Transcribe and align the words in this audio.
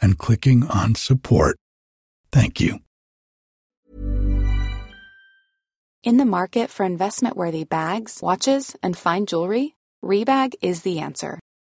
and 0.00 0.18
clicking 0.18 0.66
on 0.66 0.94
support. 0.94 1.56
Thank 2.32 2.60
you. 2.60 2.80
In 6.02 6.18
the 6.18 6.24
market 6.24 6.70
for 6.70 6.86
investment 6.86 7.36
worthy 7.36 7.64
bags, 7.64 8.20
watches, 8.22 8.76
and 8.80 8.96
fine 8.96 9.26
jewelry, 9.26 9.74
Rebag 10.04 10.54
is 10.62 10.82
the 10.82 11.00
answer. 11.00 11.40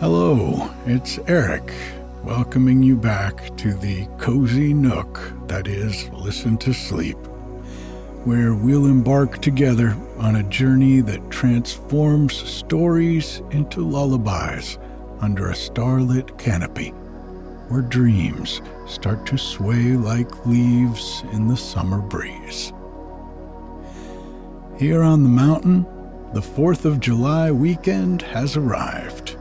Hello, 0.00 0.70
it's 0.86 1.18
Eric, 1.26 1.72
welcoming 2.22 2.84
you 2.84 2.96
back 2.96 3.56
to 3.56 3.74
the 3.74 4.06
cozy 4.16 4.72
nook 4.72 5.32
that 5.48 5.66
is 5.66 6.08
Listen 6.10 6.56
to 6.58 6.72
Sleep, 6.72 7.16
where 8.22 8.54
we'll 8.54 8.86
embark 8.86 9.42
together 9.42 9.96
on 10.18 10.36
a 10.36 10.44
journey 10.44 11.00
that 11.00 11.32
transforms 11.32 12.36
stories 12.36 13.42
into 13.50 13.80
lullabies 13.80 14.78
under 15.18 15.50
a 15.50 15.56
starlit 15.56 16.38
canopy, 16.38 16.90
where 17.66 17.82
dreams 17.82 18.62
start 18.86 19.26
to 19.26 19.36
sway 19.36 19.94
like 19.94 20.46
leaves 20.46 21.24
in 21.32 21.48
the 21.48 21.56
summer 21.56 22.00
breeze. 22.00 22.72
Here 24.78 25.02
on 25.02 25.24
the 25.24 25.28
mountain, 25.28 25.82
the 26.34 26.40
4th 26.40 26.84
of 26.84 27.00
July 27.00 27.50
weekend 27.50 28.22
has 28.22 28.56
arrived. 28.56 29.37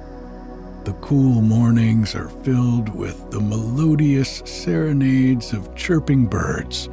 The 0.87 0.93
cool 0.93 1.41
mornings 1.41 2.15
are 2.15 2.29
filled 2.29 2.87
with 2.95 3.29
the 3.29 3.41
melodious 3.41 4.41
serenades 4.45 5.51
of 5.51 5.75
chirping 5.75 6.27
birds. 6.27 6.87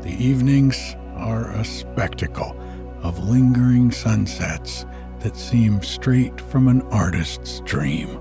The 0.00 0.10
evenings 0.10 0.96
are 1.14 1.48
a 1.52 1.64
spectacle 1.64 2.56
of 3.04 3.20
lingering 3.20 3.92
sunsets 3.92 4.86
that 5.20 5.36
seem 5.36 5.84
straight 5.84 6.40
from 6.40 6.66
an 6.66 6.82
artist's 6.90 7.60
dream. 7.60 8.18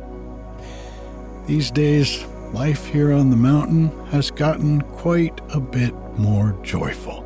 These 1.48 1.72
days, 1.72 2.24
life 2.54 2.86
here 2.86 3.12
on 3.12 3.32
the 3.32 3.36
mountain 3.36 3.90
has 4.10 4.30
gotten 4.30 4.82
quite 4.82 5.42
a 5.50 5.60
bit 5.60 5.96
more 6.20 6.56
joyful. 6.62 7.26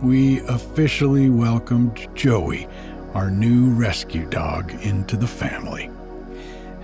We 0.00 0.40
officially 0.46 1.28
welcomed 1.28 2.08
Joey, 2.14 2.68
our 3.12 3.30
new 3.30 3.68
rescue 3.68 4.24
dog, 4.24 4.72
into 4.82 5.18
the 5.18 5.28
family 5.28 5.90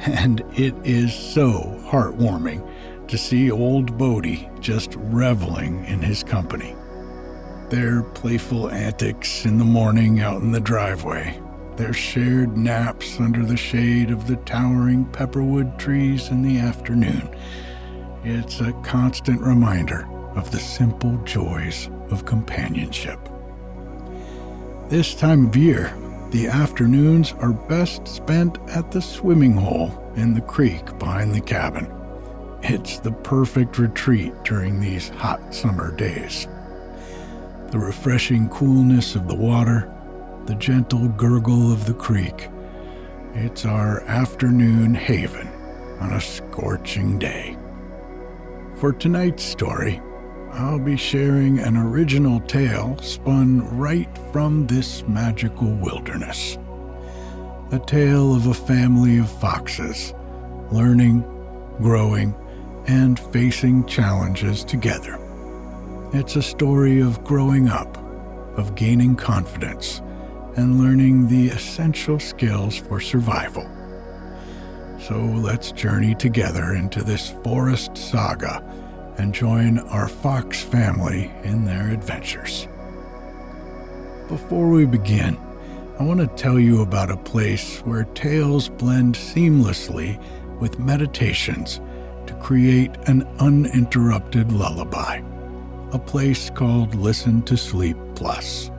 and 0.01 0.41
it 0.57 0.75
is 0.85 1.15
so 1.15 1.81
heartwarming 1.87 2.67
to 3.09 3.19
see 3.19 3.51
old 3.51 3.97
Bodie 3.97 4.49
just 4.61 4.95
reveling 4.97 5.85
in 5.87 6.01
his 6.01 6.23
company. 6.23 6.75
Their 7.71 8.03
playful 8.03 8.71
antics 8.71 9.45
in 9.45 9.59
the 9.59 9.65
morning 9.65 10.21
out 10.21 10.43
in 10.43 10.53
the 10.53 10.61
driveway, 10.61 11.41
their 11.77 11.93
shared 11.93 12.57
naps 12.57 13.21
under 13.21 13.45
the 13.45 13.57
shade 13.57 14.11
of 14.11 14.27
the 14.27 14.37
towering 14.37 15.05
pepperwood 15.07 15.79
trees 15.79 16.29
in 16.29 16.43
the 16.43 16.59
afternoon. 16.59 17.29
It's 18.25 18.61
a 18.61 18.73
constant 18.83 19.41
reminder 19.41 20.09
of 20.35 20.51
the 20.51 20.59
simple 20.59 21.17
joys 21.25 21.89
of 22.11 22.25
companionship. 22.25 23.21
This 24.89 25.15
time 25.15 25.47
of 25.47 25.57
year, 25.57 25.95
the 26.31 26.47
afternoons 26.47 27.33
are 27.41 27.53
best 27.53 28.07
spent 28.07 28.59
at 28.69 28.91
the 28.91 29.01
swimming 29.01 29.55
hole 29.55 30.13
in 30.17 30.35
the 30.35 30.41
creek 30.43 30.99
behind 30.99 31.35
the 31.35 31.41
cabin. 31.41 31.91
It's 32.63 32.99
the 32.99 33.13
perfect 33.13 33.79
retreat 33.79 34.35
during 34.45 34.81
these 34.81 35.09
hot 35.09 35.55
summer 35.55 35.95
days. 35.97 36.47
The 37.71 37.79
refreshing 37.79 38.49
coolness 38.49 39.15
of 39.15 39.29
the 39.29 39.35
water, 39.35 39.93
the 40.47 40.55
gentle 40.57 41.09
gurgle 41.09 41.73
of 41.73 41.87
the 41.87 41.95
creek, 41.95 42.49
it's 43.35 43.65
our 43.65 44.01
afternoon 44.03 44.95
haven 44.95 45.49
on 46.01 46.13
a 46.13 46.21
scorching 46.21 47.19
day. 47.19 47.57
For 48.77 48.93
tonight's 48.93 49.45
story, 49.45 50.01
I'll 50.53 50.79
be 50.79 50.97
sharing 50.97 51.59
an 51.61 51.77
original 51.77 52.41
tale 52.41 52.97
spun 52.99 53.77
right 53.77 54.09
from 54.33 54.67
this 54.67 55.07
magical 55.07 55.71
wilderness. 55.71 56.59
A 57.71 57.79
tale 57.79 58.35
of 58.35 58.47
a 58.47 58.55
family 58.55 59.19
of 59.19 59.31
foxes 59.41 60.15
learning, 60.71 61.23
growing, 61.81 62.35
and 62.87 63.19
facing 63.19 63.87
challenges 63.87 64.65
together. 64.65 65.19
It's 66.13 66.37
a 66.37 66.43
story 66.43 67.01
of 67.01 67.23
growing 67.25 67.69
up, 67.69 67.97
of 68.59 68.75
gaining 68.75 69.17
confidence, 69.17 70.01
and 70.57 70.81
learning 70.81 71.29
the 71.29 71.49
essential 71.49 72.19
skills 72.19 72.77
for 72.77 73.01
survival. 73.01 73.67
So 74.99 75.17
let's 75.19 75.73
journey 75.73 76.15
together 76.15 76.75
into 76.75 77.03
this 77.03 77.31
forest 77.45 77.97
saga 77.97 78.63
and 79.19 79.35
join 79.35 79.79
our 79.81 80.09
fox 80.09 80.63
family 80.63 81.31
in 81.45 81.65
their 81.65 81.91
adventures. 81.91 82.69
Before 84.29 84.69
we 84.69 84.87
begin, 84.87 85.37
I 85.99 86.05
want 86.05 86.21
to 86.21 86.43
tell 86.43 86.59
you 86.61 86.83
about 86.83 87.11
a 87.11 87.17
place 87.17 87.81
where 87.81 88.05
tales 88.05 88.69
blend 88.69 89.17
seamlessly 89.17 90.23
with 90.61 90.79
meditations 90.79 91.81
to 92.27 92.35
create 92.41 92.93
an 93.09 93.23
uninterrupted 93.41 94.53
lullaby. 94.53 95.21
A 95.93 95.99
place 95.99 96.51
called 96.51 96.95
Listen 96.95 97.43
to 97.43 97.57
Sleep 97.57 97.97
Plus. 98.15 98.71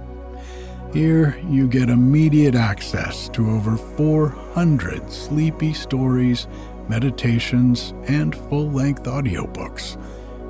Here, 0.93 1.39
you 1.47 1.67
get 1.67 1.89
immediate 1.89 2.55
access 2.55 3.27
to 3.29 3.49
over 3.49 3.75
400 3.75 5.11
sleepy 5.11 5.73
stories, 5.73 6.47
meditations, 6.87 7.93
and 8.07 8.35
full 8.35 8.71
length 8.71 9.03
audiobooks, 9.03 9.97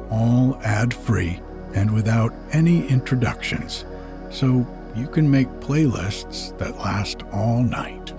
all 0.10 0.60
ad 0.64 0.94
free 0.94 1.40
and 1.76 1.92
without 1.92 2.34
any 2.52 2.88
introductions, 2.88 3.86
so 4.32 4.66
you 4.96 5.08
can 5.08 5.30
make 5.30 5.48
playlists 5.60 6.58
that 6.58 6.78
last 6.78 7.24
all 7.32 7.64
night. 7.64 8.14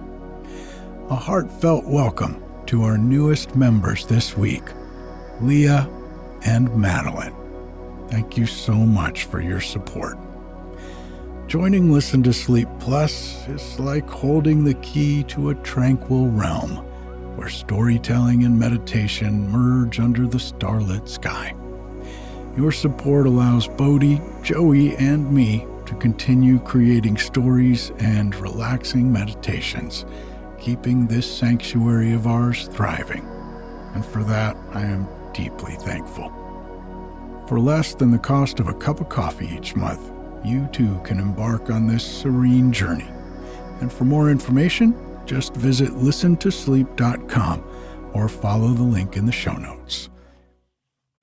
A 1.10 1.16
heartfelt 1.16 1.84
welcome 1.84 2.42
to 2.66 2.84
our 2.84 2.96
newest 2.96 3.56
members 3.56 4.06
this 4.06 4.36
week, 4.36 4.62
Leah 5.40 5.88
and 6.44 6.74
Madeline. 6.76 7.34
Thank 8.08 8.36
you 8.36 8.46
so 8.46 8.74
much 8.74 9.24
for 9.24 9.40
your 9.40 9.60
support. 9.60 10.16
Joining 11.48 11.90
Listen 11.90 12.22
to 12.22 12.32
Sleep 12.32 12.68
Plus 12.78 13.48
is 13.48 13.80
like 13.80 14.08
holding 14.08 14.62
the 14.62 14.74
key 14.74 15.24
to 15.24 15.50
a 15.50 15.54
tranquil 15.56 16.28
realm 16.28 16.76
where 17.36 17.48
storytelling 17.48 18.44
and 18.44 18.56
meditation 18.56 19.50
merge 19.50 19.98
under 19.98 20.26
the 20.28 20.38
starlit 20.38 21.08
sky. 21.08 21.54
Your 22.60 22.72
support 22.72 23.26
allows 23.26 23.66
Bodhi, 23.66 24.20
Joey, 24.42 24.94
and 24.96 25.32
me 25.32 25.66
to 25.86 25.94
continue 25.94 26.58
creating 26.58 27.16
stories 27.16 27.90
and 27.98 28.36
relaxing 28.36 29.10
meditations, 29.10 30.04
keeping 30.58 31.06
this 31.06 31.24
sanctuary 31.24 32.12
of 32.12 32.26
ours 32.26 32.68
thriving. 32.68 33.26
And 33.94 34.04
for 34.04 34.22
that, 34.24 34.58
I 34.74 34.82
am 34.82 35.08
deeply 35.32 35.72
thankful. 35.76 36.28
For 37.48 37.58
less 37.58 37.94
than 37.94 38.10
the 38.10 38.18
cost 38.18 38.60
of 38.60 38.68
a 38.68 38.74
cup 38.74 39.00
of 39.00 39.08
coffee 39.08 39.48
each 39.56 39.74
month, 39.74 40.12
you 40.44 40.68
too 40.70 41.00
can 41.02 41.18
embark 41.18 41.70
on 41.70 41.86
this 41.86 42.04
serene 42.04 42.72
journey. 42.72 43.08
And 43.80 43.90
for 43.90 44.04
more 44.04 44.30
information, 44.30 44.94
just 45.24 45.54
visit 45.54 45.92
listentosleep.com 45.92 47.64
or 48.12 48.28
follow 48.28 48.74
the 48.74 48.82
link 48.82 49.16
in 49.16 49.24
the 49.24 49.32
show 49.32 49.54
notes. 49.54 50.10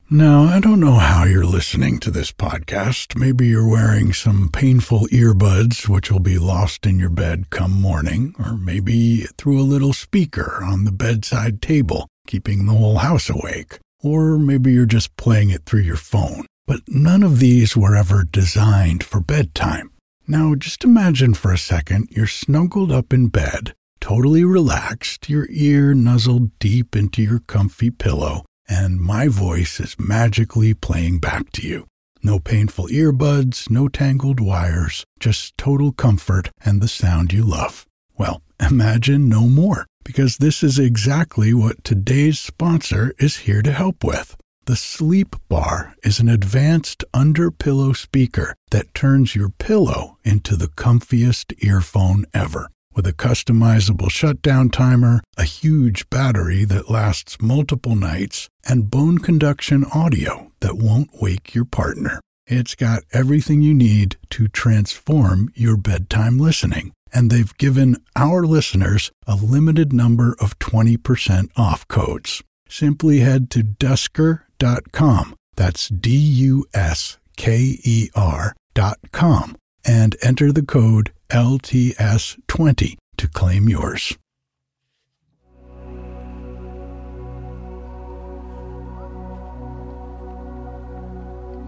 Now, 0.10 0.44
I 0.44 0.62
don't 0.62 0.80
know 0.80 0.94
how 0.94 1.26
you're 1.26 1.44
listening 1.44 2.00
to 2.00 2.10
this 2.10 2.32
podcast. 2.32 3.18
Maybe 3.18 3.48
you're 3.48 3.68
wearing 3.68 4.14
some 4.14 4.48
painful 4.48 5.02
earbuds, 5.08 5.90
which 5.90 6.10
will 6.10 6.22
be 6.22 6.38
lost 6.38 6.86
in 6.86 6.98
your 6.98 7.10
bed 7.10 7.50
come 7.50 7.74
morning, 7.74 8.34
or 8.40 8.54
maybe 8.54 9.26
through 9.38 9.60
a 9.60 9.68
little 9.68 9.92
speaker 9.92 10.62
on 10.64 10.86
the 10.86 10.94
bedside 10.94 11.62
table, 11.62 12.08
keeping 12.26 12.66
the 12.66 12.72
whole 12.72 13.00
house 13.00 13.30
awake. 13.30 13.80
Or 14.02 14.38
maybe 14.38 14.72
you're 14.72 14.86
just 14.86 15.18
playing 15.18 15.50
it 15.50 15.66
through 15.66 15.82
your 15.82 15.98
phone. 15.98 16.46
But 16.66 16.84
none 16.88 17.22
of 17.22 17.40
these 17.40 17.76
were 17.76 17.98
ever 17.98 18.24
designed 18.24 19.04
for 19.04 19.20
bedtime. 19.20 19.92
Now, 20.26 20.56
just 20.56 20.86
imagine 20.86 21.34
for 21.34 21.52
a 21.52 21.58
second 21.58 22.08
you're 22.12 22.28
snuggled 22.28 22.94
up 22.94 23.12
in 23.12 23.28
bed, 23.28 23.74
totally 24.00 24.46
relaxed, 24.46 25.30
your 25.30 25.48
ear 25.50 25.94
nuzzled 25.94 26.58
deep 26.60 26.96
into 26.96 27.22
your 27.22 27.40
comfy 27.40 27.90
pillow, 27.90 28.46
and 28.68 29.00
my 29.00 29.28
voice 29.28 29.80
is 29.80 29.96
magically 30.00 30.74
playing 30.74 31.20
back 31.20 31.52
to 31.52 31.68
you. 31.68 31.88
No 32.24 32.40
painful 32.40 32.88
earbuds, 32.88 33.70
no 33.70 33.88
tangled 33.88 34.40
wires, 34.40 35.06
just 35.20 35.58
total 35.58 35.92
comfort 35.92 36.50
and 36.66 36.82
the 36.82 36.88
sound 36.88 37.32
you 37.32 37.44
love. 37.44 37.86
Well, 38.18 38.42
imagine 38.60 39.30
no 39.30 39.48
more, 39.48 39.86
because 40.04 40.38
this 40.38 40.64
is 40.64 40.80
exactly 40.80 41.54
what 41.54 41.84
today's 41.84 42.40
sponsor 42.40 43.14
is 43.20 43.38
here 43.38 43.62
to 43.62 43.72
help 43.72 44.04
with. 44.04 44.36
The 44.66 44.76
Sleep 44.76 45.36
Bar 45.48 45.96
is 46.04 46.20
an 46.20 46.28
advanced 46.28 47.06
under 47.14 47.52
pillow 47.52 47.94
speaker 47.94 48.54
that 48.72 48.94
turns 48.94 49.34
your 49.34 49.48
pillow 49.48 50.18
into 50.26 50.58
the 50.58 50.68
comfiest 50.68 51.54
earphone 51.64 52.26
ever. 52.34 52.70
With 52.98 53.06
a 53.06 53.14
customizable 53.14 54.10
shutdown 54.10 54.72
timer, 54.72 55.22
a 55.38 55.44
huge 55.44 56.10
battery 56.10 56.66
that 56.66 56.90
lasts 56.90 57.40
multiple 57.40 57.96
nights, 57.96 58.50
and 58.68 58.90
bone 58.90 59.20
conduction 59.20 59.86
audio 59.94 60.52
that 60.62 60.80
won't 60.80 61.12
wake 61.22 61.54
your 61.54 61.66
partner. 61.66 62.20
It's 62.48 62.74
got 62.74 63.04
everything 63.14 63.62
you 63.62 63.76
need 63.76 64.18
to 64.32 64.48
transform 64.48 65.52
your 65.54 65.78
bedtime 65.78 66.40
listening. 66.40 66.92
And 67.14 67.30
they've 67.30 67.56
given 67.58 67.98
our 68.16 68.48
listeners 68.48 69.12
a 69.28 69.36
limited 69.36 69.94
number 69.94 70.36
of 70.40 70.58
20% 70.58 71.50
off 71.56 71.88
codes. 71.88 72.42
Simply 72.68 73.20
head 73.20 73.52
to 73.52 73.60
Dusker 73.60 74.42
dusker.com. 74.58 75.36
That's 75.56 75.88
D 75.90 76.10
U 76.18 76.66
S 76.74 77.20
K 77.36 77.78
E 77.84 78.10
R.com 78.16 79.56
and 79.88 80.18
enter 80.22 80.52
the 80.52 80.62
code 80.62 81.12
LTS20 81.30 82.98
to 83.18 83.28
claim 83.30 83.70
yours. 83.70 84.18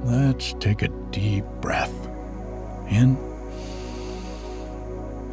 Let's 0.04 0.54
take 0.60 0.82
a 0.82 0.90
deep 1.12 1.46
breath 1.62 1.94
in 2.90 3.18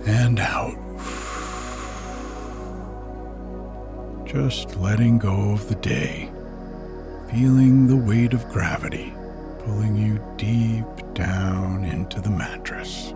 and 0.07 0.39
out. 0.39 0.77
Just 4.27 4.77
letting 4.77 5.19
go 5.19 5.51
of 5.53 5.69
the 5.69 5.77
day 5.77 6.31
feeling 7.31 7.87
the 7.87 7.97
weight 7.97 8.33
of 8.33 8.49
gravity 8.49 9.13
pulling 9.67 9.97
you 9.97 10.23
deep 10.37 10.87
down 11.13 11.85
into 11.85 12.21
the 12.21 12.31
mattress. 12.31 13.13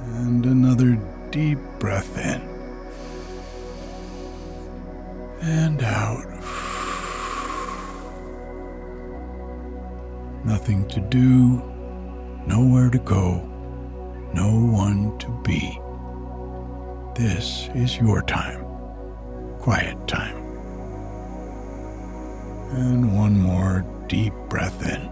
And 0.00 0.44
another 0.44 0.98
deep 1.30 1.58
breath 1.78 2.18
in 2.18 2.40
and 5.42 5.80
out. 5.84 6.26
Nothing 10.44 10.88
to 10.88 11.00
do, 11.00 11.62
nowhere 12.44 12.90
to 12.90 12.98
go, 12.98 13.48
no 14.34 14.50
one 14.50 15.16
to 15.20 15.30
be. 15.44 15.78
This 17.14 17.68
is 17.76 17.96
your 17.96 18.22
time, 18.22 18.64
quiet 19.60 20.08
time. 20.08 20.36
And 22.72 23.16
one 23.16 23.38
more 23.38 23.86
deep 24.14 24.32
breath 24.48 24.80
in 24.86 25.10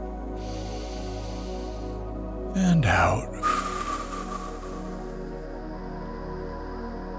and 2.54 2.86
out. 2.86 3.28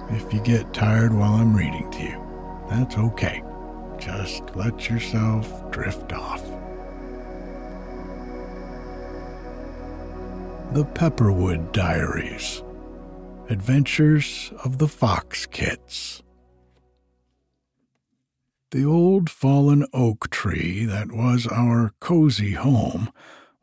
If 0.09 0.33
you 0.33 0.39
get 0.39 0.73
tired 0.73 1.13
while 1.13 1.33
I'm 1.33 1.53
reading 1.53 1.91
to 1.91 2.01
you, 2.01 2.65
that's 2.69 2.97
okay. 2.97 3.43
Just 3.99 4.55
let 4.55 4.89
yourself 4.89 5.71
drift 5.71 6.13
off. 6.13 6.41
The 10.71 10.85
Pepperwood 10.85 11.73
Diaries 11.73 12.63
Adventures 13.49 14.53
of 14.63 14.77
the 14.77 14.87
Fox 14.87 15.45
Kits. 15.47 16.23
The 18.73 18.85
old 18.85 19.29
fallen 19.29 19.85
oak 19.93 20.31
tree 20.31 20.83
that 20.85 21.11
was 21.11 21.45
our 21.45 21.93
cozy 21.99 22.53
home 22.53 23.13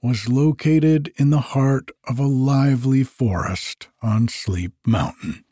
was 0.00 0.28
located 0.28 1.12
in 1.16 1.30
the 1.30 1.40
heart 1.40 1.90
of 2.06 2.20
a 2.20 2.28
lively 2.28 3.02
forest 3.02 3.88
on 4.02 4.28
Sleep 4.28 4.72
Mountain. 4.86 5.44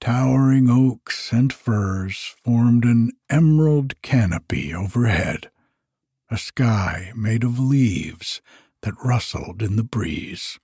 Towering 0.00 0.68
oaks 0.68 1.32
and 1.32 1.52
firs 1.52 2.34
formed 2.44 2.84
an 2.84 3.12
emerald 3.30 4.02
canopy 4.02 4.74
overhead, 4.74 5.48
a 6.28 6.36
sky 6.36 7.12
made 7.14 7.44
of 7.44 7.60
leaves 7.60 8.42
that 8.80 8.94
rustled 9.04 9.62
in 9.62 9.76
the 9.76 9.84
breeze. 9.84 10.58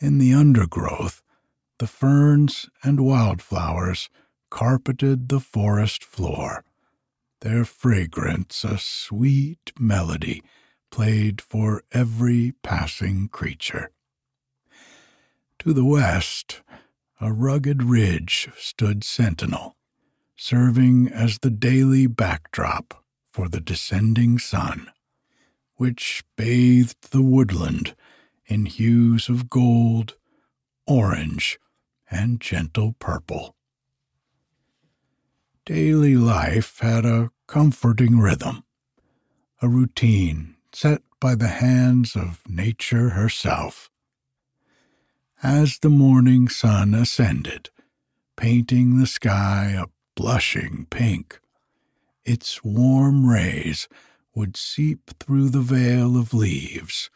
In 0.00 0.18
the 0.18 0.32
undergrowth, 0.32 1.24
the 1.80 1.88
ferns 1.88 2.70
and 2.84 3.00
wildflowers 3.00 4.08
carpeted 4.50 5.28
the 5.28 5.40
forest 5.40 6.04
floor, 6.04 6.64
their 7.40 7.64
fragrance 7.64 8.64
a 8.64 8.76
sweet 8.78 9.72
melody 9.78 10.42
played 10.90 11.40
for 11.40 11.82
every 11.92 12.52
passing 12.62 13.28
creature. 13.28 13.90
To 15.60 15.72
the 15.72 15.84
west, 15.84 16.62
a 17.20 17.32
rugged 17.32 17.82
ridge 17.82 18.48
stood 18.56 19.04
sentinel, 19.04 19.76
serving 20.36 21.08
as 21.08 21.38
the 21.38 21.50
daily 21.50 22.06
backdrop 22.06 23.04
for 23.30 23.48
the 23.48 23.60
descending 23.60 24.38
sun, 24.38 24.90
which 25.76 26.24
bathed 26.36 27.10
the 27.10 27.22
woodland 27.22 27.94
in 28.46 28.66
hues 28.66 29.28
of 29.28 29.48
gold, 29.48 30.16
orange, 30.86 31.58
and 32.10 32.40
gentle 32.40 32.94
purple. 32.98 33.54
Daily 35.72 36.16
life 36.16 36.80
had 36.80 37.04
a 37.04 37.30
comforting 37.46 38.18
rhythm, 38.18 38.64
a 39.62 39.68
routine 39.68 40.56
set 40.72 41.00
by 41.20 41.36
the 41.36 41.46
hands 41.46 42.16
of 42.16 42.42
nature 42.48 43.10
herself. 43.10 43.88
As 45.44 45.78
the 45.78 45.88
morning 45.88 46.48
sun 46.48 46.92
ascended, 46.92 47.70
painting 48.36 48.98
the 48.98 49.06
sky 49.06 49.76
a 49.80 49.86
blushing 50.16 50.88
pink, 50.90 51.38
its 52.24 52.64
warm 52.64 53.24
rays 53.24 53.86
would 54.34 54.56
seep 54.56 55.12
through 55.20 55.50
the 55.50 55.60
veil 55.60 56.18
of 56.18 56.34
leaves, 56.34 57.10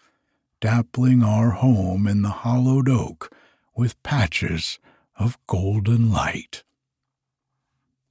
dappling 0.61 1.25
our 1.25 1.51
home 1.51 2.07
in 2.07 2.23
the 2.23 2.45
hollowed 2.47 2.89
oak 2.89 3.35
with 3.77 4.01
patches 4.05 4.79
of 5.19 5.45
golden 5.49 6.13
light. 6.13 6.63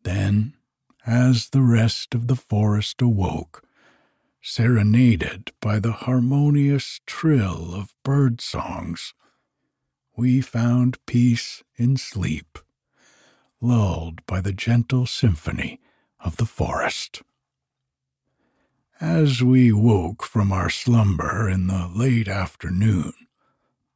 Then, 0.03 0.53
as 1.05 1.49
the 1.49 1.61
rest 1.61 2.13
of 2.13 2.27
the 2.27 2.35
forest 2.35 3.01
awoke, 3.01 3.63
serenaded 4.41 5.51
by 5.59 5.79
the 5.79 5.93
harmonious 5.93 6.99
trill 7.05 7.73
of 7.73 7.93
bird 8.03 8.41
songs, 8.41 9.13
we 10.15 10.41
found 10.41 11.03
peace 11.05 11.63
in 11.75 11.97
sleep, 11.97 12.59
lulled 13.61 14.25
by 14.25 14.41
the 14.41 14.53
gentle 14.53 15.05
symphony 15.05 15.79
of 16.19 16.37
the 16.37 16.45
forest. 16.45 17.21
As 19.01 19.41
we 19.41 19.71
woke 19.71 20.23
from 20.23 20.51
our 20.51 20.69
slumber 20.69 21.49
in 21.49 21.67
the 21.67 21.89
late 21.93 22.27
afternoon, 22.27 23.13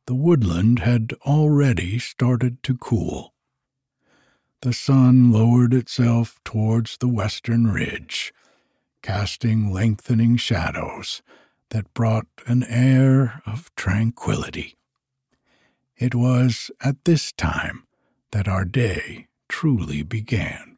the 0.05 0.15
woodland 0.15 0.79
had 0.79 1.13
already 1.25 1.99
started 1.99 2.63
to 2.63 2.77
cool. 2.77 3.33
The 4.61 4.73
sun 4.73 5.31
lowered 5.31 5.73
itself 5.73 6.39
towards 6.43 6.97
the 6.97 7.07
western 7.07 7.67
ridge, 7.67 8.33
casting 9.03 9.71
lengthening 9.71 10.35
shadows 10.37 11.21
that 11.69 11.93
brought 11.93 12.27
an 12.47 12.63
air 12.63 13.41
of 13.45 13.73
tranquillity. 13.75 14.75
It 15.95 16.15
was 16.15 16.71
at 16.81 17.05
this 17.05 17.31
time 17.31 17.85
that 18.31 18.47
our 18.47 18.65
day 18.65 19.27
truly 19.47 20.01
began. 20.01 20.77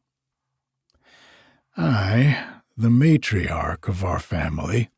I, 1.78 2.48
the 2.76 2.90
matriarch 2.90 3.88
of 3.88 4.04
our 4.04 4.20
family, 4.20 4.90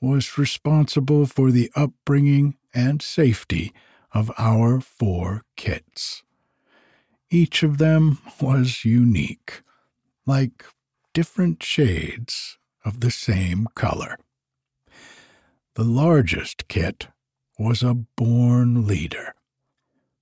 was 0.00 0.36
responsible 0.36 1.24
for 1.24 1.50
the 1.50 1.70
upbringing 1.74 2.56
and 2.74 3.00
safety 3.00 3.72
of 4.12 4.30
our 4.36 4.80
four 4.80 5.44
kits. 5.56 6.22
Each 7.30 7.62
of 7.62 7.78
them 7.78 8.18
was 8.40 8.84
unique, 8.84 9.62
like 10.26 10.64
different 11.12 11.62
shades 11.62 12.58
of 12.84 13.00
the 13.00 13.10
same 13.10 13.68
color. 13.74 14.16
The 15.74 15.84
largest 15.84 16.68
kit 16.68 17.08
was 17.58 17.82
a 17.82 17.94
born 17.94 18.86
leader 18.86 19.34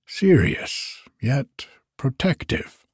serious 0.07 1.03
yet 1.21 1.67
protective, 1.97 2.85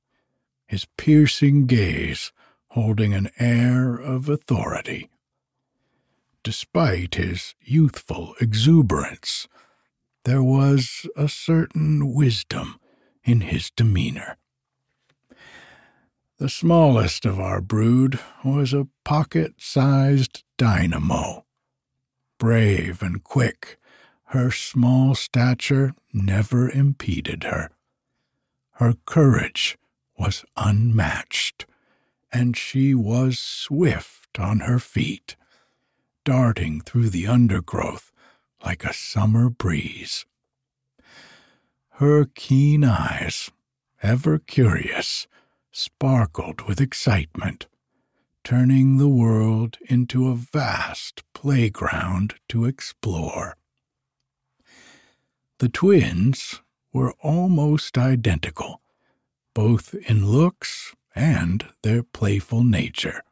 his 0.65 0.86
piercing 0.98 1.67
gaze 1.67 2.32
holding 2.70 3.13
an 3.13 3.29
air 3.39 3.96
of 3.96 4.27
authority. 4.27 5.10
Despite 6.43 7.15
his 7.15 7.53
youthful 7.62 8.34
exuberance, 8.41 9.48
there 10.25 10.43
was 10.43 11.05
a 11.15 11.29
certain 11.29 12.13
wisdom 12.13 12.79
in 13.25 13.42
his 13.42 13.70
demeanor. 13.72 14.38
The 16.38 16.50
smallest 16.50 17.25
of 17.25 17.39
our 17.39 17.62
brood 17.62 18.20
was 18.44 18.74
a 18.74 18.88
pocket 19.03 19.53
sized 19.60 20.44
dynamo. 20.58 21.46
Brave 22.38 23.01
and 23.01 23.24
quick, 23.24 23.77
her 24.27 24.51
small 24.51 25.15
stature 25.15 25.94
never 26.12 26.70
impeded 26.70 27.44
her. 27.44 27.70
Her 28.77 28.96
courage 29.06 29.77
was 30.18 30.44
unmatched, 30.58 31.65
and 32.32 32.58
she 32.58 32.94
was 32.96 33.39
swift 33.39 34.39
on 34.39 34.62
her 34.62 34.80
feet, 34.80 35.36
darting 36.25 36.82
through 36.82 37.10
the 37.10 37.27
undergrowth 37.27 38.12
like 38.65 38.84
a 38.84 38.94
summer 38.94 39.50
breeze. 39.50 40.25
Her 42.03 42.25
keen 42.25 42.83
eyes, 42.83 43.50
ever 44.01 44.38
curious, 44.38 45.25
sparkled 45.72 46.67
with 46.67 46.81
excitement, 46.81 47.67
turning 48.43 48.98
the 48.98 49.07
world 49.07 49.77
into 49.86 50.27
a 50.27 50.36
vast 50.36 51.24
playground 51.33 52.33
to 52.50 52.65
explore. 52.65 53.55
The 55.60 55.69
twins 55.69 56.60
were 56.91 57.13
almost 57.22 57.98
identical, 57.98 58.81
both 59.53 59.93
in 59.93 60.25
looks 60.25 60.93
and 61.15 61.69
their 61.83 62.03
playful 62.03 62.65
nature. 62.65 63.24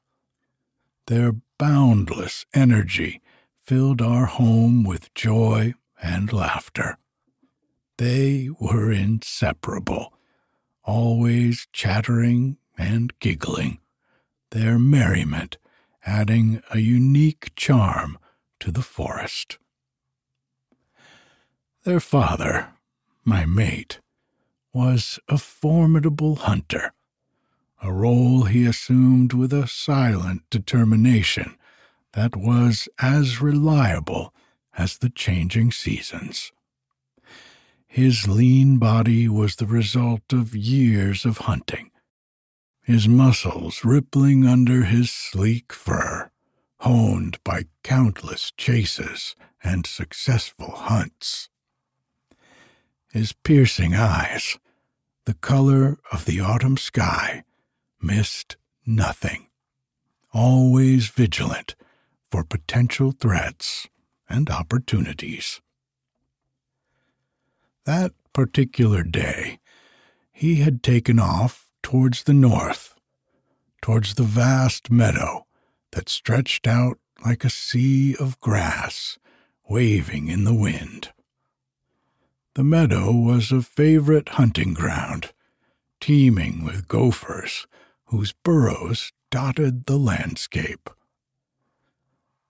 Their 1.08 1.34
boundless 1.60 2.46
energy 2.54 3.20
filled 3.62 4.02
our 4.02 4.28
home 4.28 4.86
with 4.86 5.14
joy 5.14 5.74
and 6.02 6.32
laughter. 6.32 6.98
They 8.02 8.50
were 8.60 8.92
inseparable, 8.92 10.12
always 10.84 11.68
chattering 11.72 12.58
and 12.76 13.14
giggling, 13.20 13.78
their 14.50 14.80
merriment 14.80 15.60
adding 16.04 16.64
a 16.72 16.80
unique 16.80 17.52
charm 17.56 18.18
to 18.60 18.72
the 18.72 18.82
forest. 18.82 19.60
Their 21.84 22.00
father, 22.00 22.70
my 23.24 23.46
mate, 23.46 24.00
was 24.74 25.20
a 25.30 25.38
formidable 25.38 26.38
hunter, 26.38 26.94
a 27.84 27.94
role 27.94 28.46
he 28.46 28.66
assumed 28.66 29.34
with 29.34 29.54
a 29.54 29.68
silent 29.68 30.42
determination 30.50 31.56
that 32.14 32.36
was 32.36 32.90
as 33.00 33.44
reliable 33.44 34.34
as 34.76 34.98
the 34.98 35.12
changing 35.12 35.72
seasons. 35.72 36.52
His 37.92 38.26
lean 38.26 38.78
body 38.78 39.28
was 39.28 39.58
the 39.58 39.68
result 39.68 40.32
of 40.32 40.56
years 40.56 41.26
of 41.26 41.40
hunting, 41.40 41.92
his 42.82 43.06
muscles 43.06 43.84
rippling 43.84 44.48
under 44.48 44.84
his 44.86 45.12
sleek 45.12 45.74
fur, 45.74 46.32
honed 46.80 47.44
by 47.44 47.66
countless 47.84 48.54
chases 48.56 49.36
and 49.62 49.86
successful 49.86 50.72
hunts. 50.72 51.50
His 53.12 53.34
piercing 53.34 53.94
eyes, 53.94 54.58
the 55.26 55.34
color 55.34 56.00
of 56.14 56.24
the 56.24 56.40
autumn 56.40 56.78
sky, 56.78 57.44
missed 58.02 58.56
nothing, 58.86 59.50
always 60.32 61.10
vigilant 61.10 61.76
for 62.30 62.46
potential 62.46 63.12
threats 63.12 63.90
and 64.30 64.50
opportunities. 64.50 65.60
That 67.86 68.14
particular 68.34 69.04
day, 69.04 69.60
he 70.32 70.56
had 70.56 70.84
taken 70.84 71.20
off 71.20 71.72
towards 71.82 72.24
the 72.24 72.34
north, 72.34 72.96
towards 73.82 74.14
the 74.14 74.24
vast 74.24 74.92
meadow 74.92 75.46
that 75.92 76.08
stretched 76.08 76.68
out 76.68 77.00
like 77.26 77.44
a 77.44 77.50
sea 77.50 78.16
of 78.20 78.40
grass 78.40 79.18
waving 79.68 80.28
in 80.28 80.44
the 80.44 80.54
wind. 80.54 81.12
The 82.54 82.64
meadow 82.64 83.12
was 83.12 83.52
a 83.52 83.62
favorite 83.62 84.30
hunting 84.30 84.74
ground, 84.74 85.34
teeming 86.00 86.64
with 86.64 86.88
gophers 86.88 87.66
whose 88.06 88.34
burrows 88.34 89.12
dotted 89.32 89.86
the 89.86 89.98
landscape. 89.98 90.90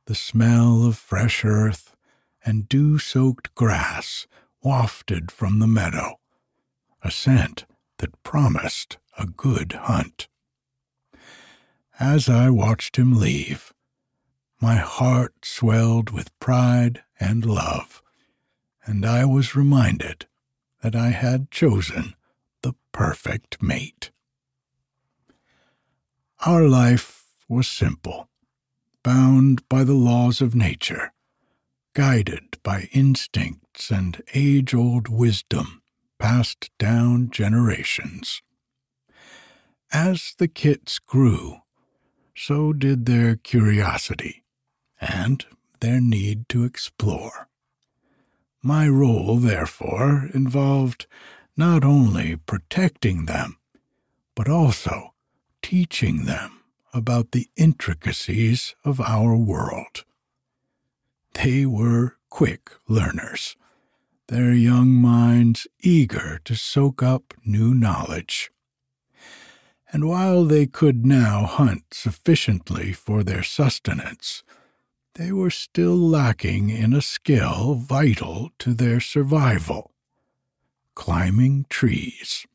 The 0.07 0.15
smell 0.15 0.83
of 0.83 0.97
fresh 0.97 1.45
earth 1.45 1.95
and 2.43 2.67
dew 2.67 2.97
soaked 2.97 3.53
grass 3.55 4.27
wafted 4.63 5.31
from 5.31 5.59
the 5.59 5.67
meadow, 5.67 6.19
a 7.03 7.11
scent 7.11 7.65
that 7.97 8.23
promised 8.23 8.97
a 9.17 9.25
good 9.25 9.73
hunt. 9.73 10.27
As 11.99 12.29
I 12.29 12.49
watched 12.49 12.97
him 12.97 13.19
leave, 13.19 13.73
my 14.59 14.75
heart 14.75 15.33
swelled 15.43 16.09
with 16.11 16.37
pride 16.39 17.03
and 17.19 17.45
love 17.45 18.01
and 18.85 19.05
I 19.05 19.25
was 19.25 19.55
reminded 19.55 20.27
that 20.81 20.95
I 20.95 21.09
had 21.09 21.51
chosen 21.51 22.15
the 22.61 22.73
perfect 22.91 23.61
mate. 23.61 24.11
Our 26.45 26.67
life 26.67 27.25
was 27.47 27.67
simple, 27.67 28.29
bound 29.03 29.67
by 29.69 29.83
the 29.83 29.93
laws 29.93 30.41
of 30.41 30.55
nature, 30.55 31.13
guided 31.93 32.57
by 32.63 32.89
instincts 32.93 33.89
and 33.91 34.21
age 34.33 34.73
old 34.73 35.07
wisdom 35.07 35.81
passed 36.19 36.69
down 36.77 37.29
generations. 37.31 38.41
As 39.91 40.35
the 40.37 40.47
kits 40.47 40.99
grew, 40.99 41.57
so 42.35 42.71
did 42.73 43.05
their 43.05 43.35
curiosity 43.35 44.43
and 44.99 45.45
their 45.79 45.99
need 45.99 46.47
to 46.49 46.63
explore 46.63 47.49
My 48.63 48.87
role, 48.87 49.37
therefore, 49.37 50.29
involved 50.33 51.07
not 51.57 51.83
only 51.83 52.35
protecting 52.37 53.25
them, 53.25 53.57
but 54.35 54.47
also 54.47 55.13
teaching 55.61 56.25
them 56.25 56.63
about 56.93 57.31
the 57.31 57.49
intricacies 57.57 58.75
of 58.85 59.01
our 59.01 59.35
world. 59.35 60.05
They 61.33 61.65
were 61.65 62.17
quick 62.29 62.71
learners, 62.87 63.55
their 64.27 64.53
young 64.53 64.89
minds 64.89 65.67
eager 65.81 66.39
to 66.45 66.55
soak 66.55 67.01
up 67.01 67.33
new 67.45 67.73
knowledge. 67.73 68.51
And 69.91 70.07
while 70.07 70.45
they 70.45 70.67
could 70.67 71.05
now 71.05 71.45
hunt 71.45 71.93
sufficiently 71.93 72.93
for 72.93 73.23
their 73.23 73.43
sustenance, 73.43 74.43
they 75.15 75.31
were 75.31 75.49
still 75.49 75.97
lacking 75.97 76.69
in 76.69 76.93
a 76.93 77.01
skill 77.01 77.75
vital 77.75 78.51
to 78.59 78.73
their 78.73 78.99
survival 78.99 79.91
climbing 80.95 81.65
trees. 81.69 82.45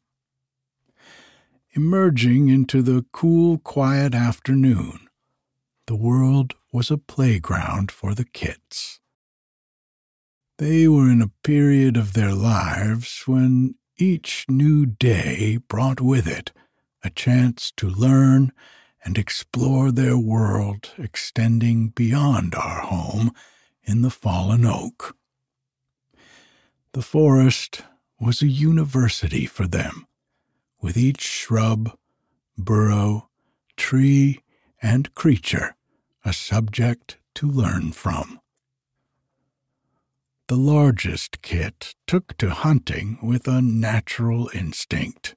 Emerging 1.73 2.49
into 2.49 2.81
the 2.81 3.05
cool, 3.13 3.59
quiet 3.59 4.15
afternoon, 4.15 5.06
the 5.87 5.97
world 5.97 6.55
was 6.73 6.91
a 6.91 6.99
playground 6.99 7.93
for 7.93 8.15
the 8.15 8.25
kits. 8.25 9.01
They 10.59 10.89
were 10.89 11.09
in 11.09 11.23
a 11.23 11.31
period 11.45 11.97
of 11.97 12.15
their 12.15 12.35
lives 12.35 13.23
when 13.27 13.77
each 13.97 14.47
new 14.49 14.85
day 14.85 15.59
brought 15.69 16.01
with 16.01 16.27
it 16.27 16.53
a 17.05 17.11
chance 17.11 17.71
to 17.77 17.89
learn 17.89 18.53
and 19.05 19.17
explore 19.17 19.93
their 19.93 20.19
world 20.19 20.91
extending 20.99 21.89
beyond 21.91 22.55
our 22.57 22.81
home 22.81 23.33
in 23.85 24.03
the 24.03 24.11
fallen 24.11 24.67
oak. 24.67 25.17
The 26.93 27.03
forest 27.03 27.83
was 28.19 28.43
a 28.43 28.49
university 28.49 29.47
for 29.47 29.69
them, 29.69 30.07
with 30.81 30.97
each 30.97 31.21
shrub, 31.21 31.97
burrow, 32.59 33.29
tree, 33.77 34.41
and 34.83 35.15
creature 35.15 35.76
a 36.27 36.33
subject 36.33 37.19
to 37.37 37.49
learn 37.49 37.93
from. 37.93 38.41
The 40.49 40.57
largest 40.57 41.41
kit 41.41 41.95
took 42.09 42.37
to 42.39 42.51
hunting 42.51 43.19
with 43.23 43.47
a 43.47 43.63
natural 43.63 44.51
instinct. 44.53 45.37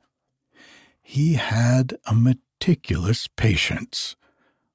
He 1.00 1.36
had 1.36 1.96
a 2.08 2.16
meticulous 2.16 3.28
patience, 3.28 4.16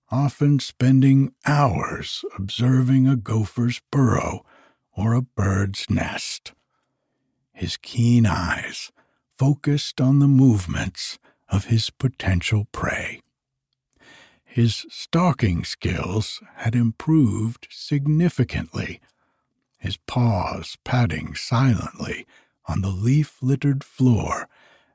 often 0.09 0.61
spending 0.61 1.35
hours 1.47 2.25
observing 2.39 3.09
a 3.09 3.17
gopher's 3.17 3.81
burrow 3.91 4.47
or 4.97 5.15
a 5.15 5.23
bird's 5.23 5.91
nest. 5.91 6.53
His 7.53 7.77
keen 7.77 8.25
eyes 8.25 8.93
focused 9.37 10.01
on 10.01 10.21
the 10.21 10.29
movements 10.29 11.19
of 11.49 11.65
his 11.65 11.91
potential 11.91 12.69
prey. 12.71 13.21
His 14.55 14.87
stalking 14.89 15.65
skills 15.65 16.41
had 16.59 16.77
improved 16.77 17.67
significantly 17.73 19.01
his 19.81 19.97
paws 19.97 20.79
padding 20.85 21.35
silently 21.35 22.25
on 22.67 22.81
the 22.81 22.91
leaf 22.93 23.43
littered 23.43 23.83
floor 23.83 24.49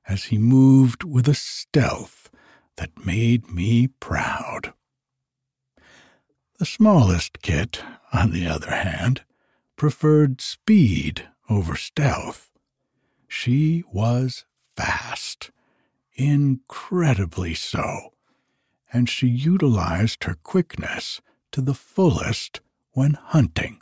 as 0.07 0.23
he 0.23 0.37
moved 0.37 1.03
with 1.03 1.27
a 1.27 1.33
stealth 1.33 2.29
that 2.77 3.05
made 3.05 3.51
me 3.51 3.87
proud. 3.99 4.71
The 6.57 6.65
smallest 6.65 7.41
kit, 7.41 7.83
on 8.13 8.31
the 8.31 8.47
other 8.47 8.71
hand, 8.71 9.25
preferred 9.75 10.39
speed 10.39 11.27
over 11.49 11.75
stealth. 11.75 12.49
She 13.27 13.83
was 13.91 14.45
fast, 14.77 15.51
incredibly 16.15 17.53
so, 17.55 18.13
and 18.91 19.09
she 19.09 19.27
utilized 19.27 20.23
her 20.23 20.35
quickness 20.43 21.21
to 21.51 21.61
the 21.61 21.73
fullest 21.73 22.61
when 22.91 23.13
hunting. 23.13 23.79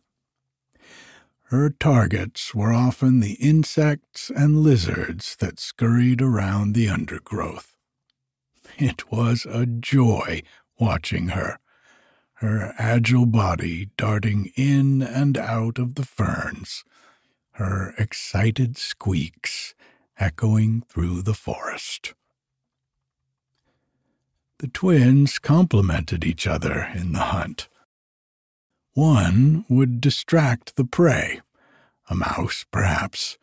Her 1.43 1.70
targets 1.70 2.54
were 2.54 2.74
often 2.74 3.22
the 3.22 3.36
insects 3.36 4.30
and 4.30 4.63
lizards 4.63 5.38
that 5.38 5.60
scurried 5.60 6.22
around 6.22 6.74
the 6.74 6.89
undergrowth. 6.89 7.78
It 8.78 9.10
was 9.12 9.46
a 9.50 9.65
joy 9.65 10.43
watching 10.78 11.30
her, 11.30 11.60
her 12.36 12.74
agile 12.78 13.26
body 13.26 13.89
darting 13.96 14.52
in 14.56 15.02
and 15.02 15.38
out 15.38 15.80
of 15.80 15.96
the 15.96 16.06
ferns, 16.06 16.84
her 17.52 17.93
excited 17.98 18.78
squeaks 18.78 19.74
echoing 20.20 20.84
through 20.89 21.22
the 21.22 21.34
forest. 21.34 22.13
The 24.60 24.67
twins 24.67 25.38
complemented 25.38 26.26
each 26.26 26.48
other 26.48 26.89
in 26.96 27.12
the 27.12 27.20
hunt. 27.20 27.70
One 28.93 29.65
would 29.70 30.02
distract 30.02 30.76
the 30.76 30.84
prey, 30.84 31.41
a 32.10 32.15
mouse 32.15 32.65
perhaps, 32.72 33.38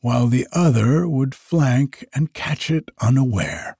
while 0.00 0.26
the 0.26 0.46
other 0.52 1.08
would 1.08 1.34
flank 1.34 2.04
and 2.14 2.34
catch 2.34 2.70
it 2.70 2.90
unaware. 3.00 3.78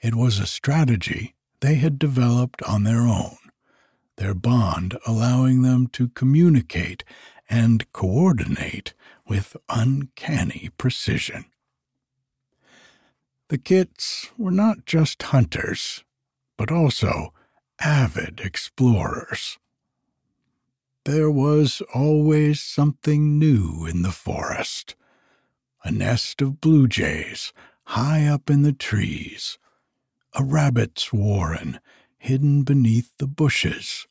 It 0.00 0.16
was 0.16 0.40
a 0.40 0.46
strategy 0.46 1.36
they 1.60 1.76
had 1.76 2.00
developed 2.00 2.60
on 2.62 2.82
their 2.82 3.02
own, 3.02 3.38
their 4.16 4.34
bond 4.34 4.98
allowing 5.06 5.62
them 5.62 5.86
to 5.92 6.08
communicate 6.08 7.04
and 7.48 7.90
coordinate 7.92 8.94
with 9.28 9.56
uncanny 9.68 10.70
precision. 10.76 11.44
The 13.48 13.58
kits 13.58 14.30
were 14.38 14.50
not 14.50 14.86
just 14.86 15.22
hunters, 15.22 16.02
but 16.56 16.70
also 16.70 17.32
avid 17.78 18.40
explorers. 18.40 19.58
There 21.04 21.30
was 21.30 21.82
always 21.92 22.62
something 22.62 23.38
new 23.38 23.86
in 23.86 24.02
the 24.02 24.12
forest. 24.12 24.94
A 25.82 25.90
nest 25.90 26.40
of 26.40 26.62
blue 26.62 26.88
jays 26.88 27.52
high 27.88 28.26
up 28.26 28.48
in 28.48 28.62
the 28.62 28.72
trees, 28.72 29.58
a 30.32 30.42
rabbit's 30.42 31.12
warren 31.12 31.78
hidden 32.16 32.62
beneath 32.62 33.10
the 33.18 33.26
bushes, 33.26 34.06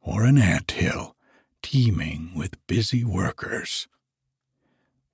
or 0.00 0.24
an 0.24 0.38
ant 0.38 0.72
hill 0.72 1.14
teeming 1.62 2.32
with 2.34 2.64
busy 2.66 3.04
workers. 3.04 3.86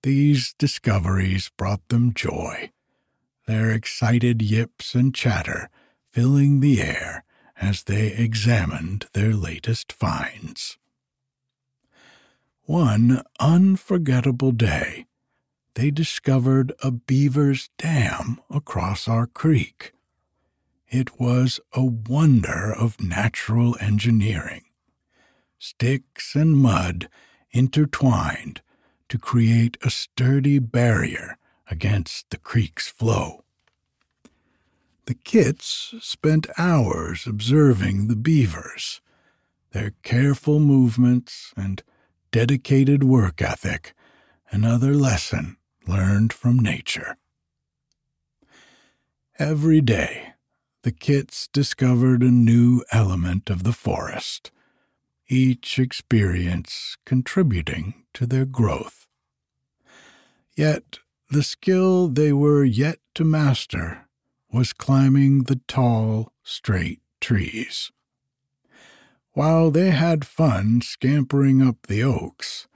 These 0.02 0.54
discoveries 0.58 1.50
brought 1.56 1.86
them 1.88 2.14
joy, 2.14 2.70
their 3.46 3.70
excited 3.70 4.40
yips 4.42 4.94
and 4.94 5.14
chatter 5.14 5.68
filling 6.10 6.60
the 6.60 6.80
air 6.80 7.24
as 7.56 7.84
they 7.84 8.08
examined 8.08 9.06
their 9.12 9.32
latest 9.32 9.92
finds. 9.92 10.78
One 12.64 13.22
unforgettable 13.40 14.52
day, 14.52 15.06
they 15.74 15.90
discovered 15.90 16.72
a 16.82 16.90
beaver's 16.90 17.70
dam 17.78 18.40
across 18.50 19.08
our 19.08 19.26
creek. 19.26 19.92
It 20.88 21.18
was 21.18 21.60
a 21.72 21.84
wonder 21.84 22.72
of 22.72 23.02
natural 23.02 23.76
engineering. 23.80 24.64
Sticks 25.58 26.34
and 26.34 26.56
mud 26.56 27.08
intertwined 27.52 28.60
to 29.08 29.18
create 29.18 29.78
a 29.82 29.90
sturdy 29.90 30.58
barrier 30.58 31.38
against 31.72 32.28
the 32.28 32.36
creek's 32.36 32.88
flow. 32.88 33.44
The 35.06 35.14
kits 35.14 35.94
spent 36.00 36.46
hours 36.58 37.26
observing 37.26 38.06
the 38.06 38.14
beavers, 38.14 39.00
their 39.72 39.94
careful 40.02 40.60
movements 40.60 41.54
and 41.56 41.82
dedicated 42.30 43.02
work 43.02 43.40
ethic, 43.40 43.94
another 44.50 44.92
lesson 44.92 45.56
learned 45.88 46.32
from 46.32 46.58
nature. 46.58 47.16
Every 49.38 49.80
day, 49.80 50.34
the 50.82 50.92
kits 50.92 51.48
discovered 51.48 52.22
a 52.22 52.30
new 52.30 52.84
element 52.92 53.48
of 53.48 53.62
the 53.62 53.72
forest, 53.72 54.50
each 55.26 55.78
experience 55.78 56.98
contributing 57.06 58.04
to 58.12 58.26
their 58.26 58.44
growth. 58.44 59.06
Yet, 60.54 60.98
the 61.32 61.42
skill 61.42 62.08
they 62.08 62.30
were 62.30 62.62
yet 62.62 62.98
to 63.14 63.24
master 63.24 64.06
was 64.52 64.74
climbing 64.74 65.44
the 65.44 65.58
tall, 65.66 66.30
straight 66.42 67.00
trees. 67.22 67.90
While 69.32 69.70
they 69.70 69.92
had 69.92 70.26
fun 70.26 70.82
scampering 70.82 71.62
up 71.62 71.86
the 71.86 72.02
oaks, 72.02 72.68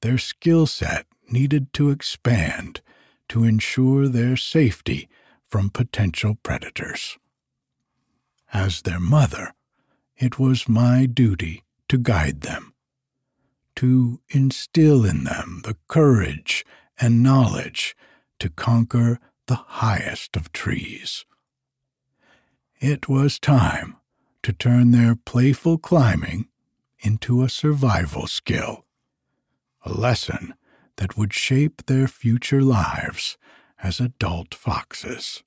their 0.00 0.18
skill 0.18 0.66
set 0.66 1.06
needed 1.30 1.72
to 1.74 1.90
expand 1.90 2.80
to 3.28 3.44
ensure 3.44 4.08
their 4.08 4.36
safety 4.36 5.08
from 5.48 5.70
potential 5.70 6.36
predators. 6.42 7.18
As 8.52 8.82
their 8.82 8.98
mother, 8.98 9.54
it 10.16 10.40
was 10.40 10.68
my 10.68 11.06
duty 11.06 11.62
to 11.88 11.98
guide 11.98 12.40
them, 12.40 12.74
to 13.76 14.20
instill 14.28 15.04
in 15.04 15.22
them 15.22 15.60
the 15.62 15.76
courage 15.86 16.64
and 17.00 17.22
knowledge 17.22 17.96
to 18.38 18.48
conquer 18.48 19.18
the 19.46 19.56
highest 19.56 20.36
of 20.36 20.52
trees. 20.52 21.24
It 22.80 23.08
was 23.08 23.38
time 23.38 23.96
to 24.42 24.52
turn 24.52 24.90
their 24.90 25.14
playful 25.14 25.78
climbing 25.78 26.48
into 27.00 27.42
a 27.42 27.48
survival 27.48 28.26
skill, 28.26 28.84
a 29.84 29.92
lesson 29.92 30.54
that 30.96 31.16
would 31.16 31.32
shape 31.32 31.86
their 31.86 32.08
future 32.08 32.62
lives 32.62 33.36
as 33.82 34.00
adult 34.00 34.54
foxes. 34.54 35.42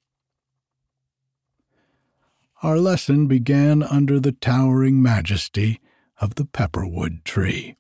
Our 2.64 2.78
lesson 2.78 3.28
began 3.28 3.84
under 3.84 4.20
the 4.20 4.32
towering 4.32 5.02
majesty 5.02 5.80
of 6.20 6.36
the 6.36 6.46
pepperwood 6.46 7.24
tree. 7.24 7.76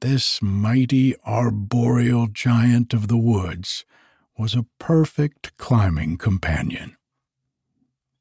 This 0.00 0.40
mighty 0.40 1.14
arboreal 1.26 2.28
giant 2.28 2.94
of 2.94 3.08
the 3.08 3.18
woods 3.18 3.84
was 4.38 4.54
a 4.54 4.64
perfect 4.78 5.54
climbing 5.58 6.16
companion. 6.16 6.96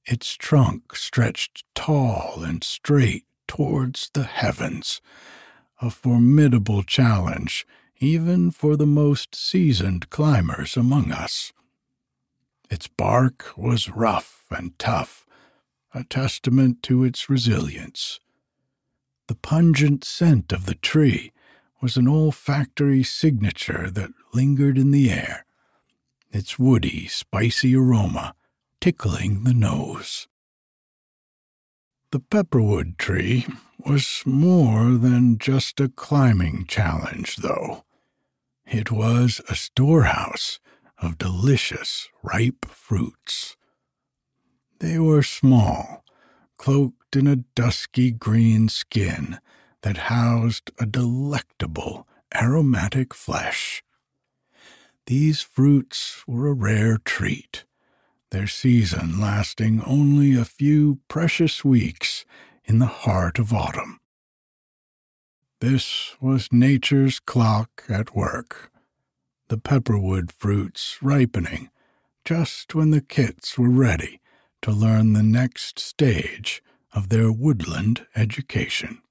Its 0.06 0.34
trunk 0.34 0.94
stretched 0.98 1.63
tall 1.76 2.44
and 2.44 2.65
straight 2.65 3.26
towards 3.48 4.10
the 4.13 4.24
heavens, 4.24 5.00
a 5.82 5.89
formidable 5.89 6.84
challenge 6.84 7.65
even 8.00 8.52
for 8.52 8.76
the 8.76 8.86
most 8.86 9.34
seasoned 9.34 10.10
climbers 10.10 10.76
among 10.76 11.13
us. 11.13 11.54
Its 12.70 12.88
bark 12.88 13.54
was 13.56 13.89
rough 13.89 14.46
and 14.52 14.78
tough, 14.80 15.26
a 15.94 16.04
testament 16.04 16.84
to 16.84 17.06
its 17.06 17.30
resilience. 17.30 18.20
The 19.28 19.36
pungent 19.36 20.04
scent 20.04 20.52
of 20.52 20.65
the 20.65 20.76
tree 20.76 21.32
was 21.82 21.98
an 21.98 22.08
olfactory 22.08 23.04
signature 23.04 23.89
that 23.89 24.12
lingered 24.34 24.78
in 24.78 24.92
the 24.92 25.10
air, 25.12 25.46
its 26.32 26.60
woody, 26.60 27.08
spicy 27.08 27.76
aroma 27.76 28.36
tickling 28.82 29.44
the 29.44 29.54
nose. 29.54 30.28
The 32.12 32.20
pepperwood 32.20 32.98
tree 32.98 33.46
was 33.86 34.24
more 34.26 34.92
than 34.92 35.38
just 35.38 35.80
a 35.80 35.89
climbing 35.89 36.65
challenge, 36.68 37.38
though. 37.38 37.86
It 38.65 38.92
was 38.92 39.42
a 39.48 39.56
storehouse 39.56 40.60
of 40.98 41.18
delicious, 41.18 42.10
ripe 42.24 42.65
fruits. 42.65 43.56
They 44.80 45.00
were 45.00 45.24
small, 45.24 46.04
cloaked 46.58 47.15
in 47.15 47.28
a 47.28 47.38
dusky 47.38 48.12
green 48.12 48.70
skin 48.70 49.39
that 49.82 49.98
housed 49.98 50.72
a 50.80 50.86
delectable, 50.86 52.08
aromatic 52.36 53.13
flesh. 53.13 53.84
These 55.06 55.42
fruits 55.42 56.24
were 56.28 56.48
a 56.48 56.54
rare 56.54 56.98
treat, 57.04 57.65
their 58.32 58.48
season 58.48 59.20
lasting 59.20 59.82
only 59.86 60.36
a 60.36 60.46
few 60.46 61.00
precious 61.08 61.65
weeks 61.65 62.26
in 62.65 62.80
the 62.80 62.86
heart 62.86 63.39
of 63.39 63.54
autumn. 63.54 64.00
This 65.62 66.15
was 66.22 66.50
nature's 66.52 67.20
clock 67.20 67.84
at 67.89 68.15
work, 68.15 68.72
the 69.48 69.58
pepperwood 69.58 70.32
fruits 70.32 70.98
ripening 71.02 71.70
just 72.30 72.76
when 72.76 72.92
the 72.92 73.02
kits 73.02 73.58
were 73.58 73.70
ready 73.70 74.22
to 74.62 74.72
learn 74.72 75.13
the 75.13 75.24
next 75.24 75.80
stage 75.80 76.62
of 76.94 77.10
their 77.10 77.32
woodland 77.32 78.06
education. 78.15 79.02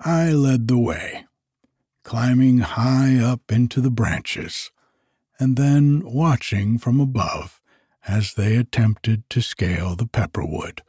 I 0.00 0.30
led 0.30 0.68
the 0.68 0.78
way, 0.78 1.24
climbing 2.02 2.58
high 2.58 3.16
up 3.18 3.50
into 3.50 3.80
the 3.80 3.90
branches, 3.90 4.70
and 5.38 5.56
then 5.56 6.02
watching 6.04 6.78
from 6.78 7.00
above 7.00 7.60
as 8.06 8.34
they 8.34 8.56
attempted 8.56 9.28
to 9.30 9.40
scale 9.40 9.96
the 9.96 10.06
pepperwood, 10.06 10.82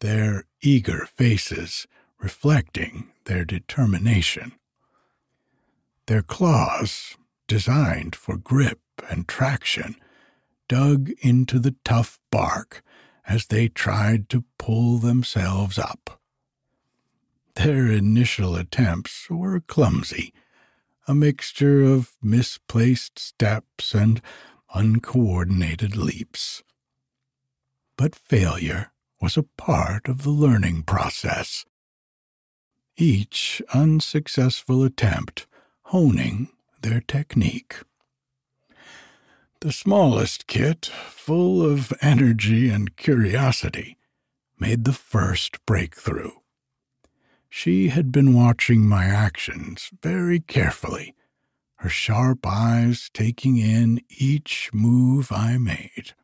their 0.00 0.44
eager 0.60 1.06
faces 1.06 1.86
reflecting 2.18 3.10
their 3.24 3.44
determination. 3.44 4.52
Their 6.06 6.22
claws, 6.22 7.16
designed 7.48 8.14
for 8.14 8.36
grip 8.36 8.80
and 9.10 9.26
traction, 9.26 9.96
dug 10.68 11.10
into 11.20 11.58
the 11.58 11.74
tough 11.84 12.18
bark 12.30 12.82
as 13.26 13.46
they 13.46 13.68
tried 13.68 14.28
to 14.28 14.44
pull 14.58 14.98
themselves 14.98 15.78
up. 15.78 16.20
Their 17.56 17.86
initial 17.90 18.56
attempts 18.56 19.30
were 19.30 19.60
clumsy, 19.60 20.32
a 21.06 21.14
mixture 21.14 21.82
of 21.82 22.16
misplaced 22.20 23.18
steps 23.18 23.94
and 23.94 24.20
uncoordinated 24.74 25.96
leaps. 25.96 26.62
But 27.96 28.14
failure 28.16 28.90
was 29.20 29.36
a 29.36 29.44
part 29.44 30.08
of 30.08 30.22
the 30.22 30.30
learning 30.30 30.82
process, 30.82 31.64
each 32.96 33.62
unsuccessful 33.72 34.82
attempt 34.82 35.46
honing 35.84 36.48
their 36.82 37.00
technique. 37.00 37.76
The 39.60 39.72
smallest 39.72 40.46
kit, 40.46 40.86
full 40.86 41.64
of 41.64 41.92
energy 42.02 42.68
and 42.68 42.96
curiosity, 42.96 43.96
made 44.58 44.84
the 44.84 44.92
first 44.92 45.64
breakthrough. 45.64 46.32
She 47.56 47.86
had 47.90 48.10
been 48.10 48.34
watching 48.34 48.84
my 48.84 49.04
actions 49.04 49.90
very 50.02 50.40
carefully, 50.40 51.14
her 51.76 51.88
sharp 51.88 52.44
eyes 52.44 53.08
taking 53.14 53.58
in 53.58 54.00
each 54.10 54.70
move 54.74 55.30
I 55.30 55.56
made. 55.58 56.14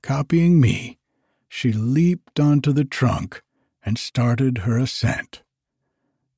Copying 0.00 0.60
me, 0.60 0.98
she 1.48 1.72
leaped 1.72 2.38
onto 2.38 2.72
the 2.72 2.84
trunk 2.84 3.42
and 3.84 3.98
started 3.98 4.58
her 4.58 4.78
ascent. 4.78 5.42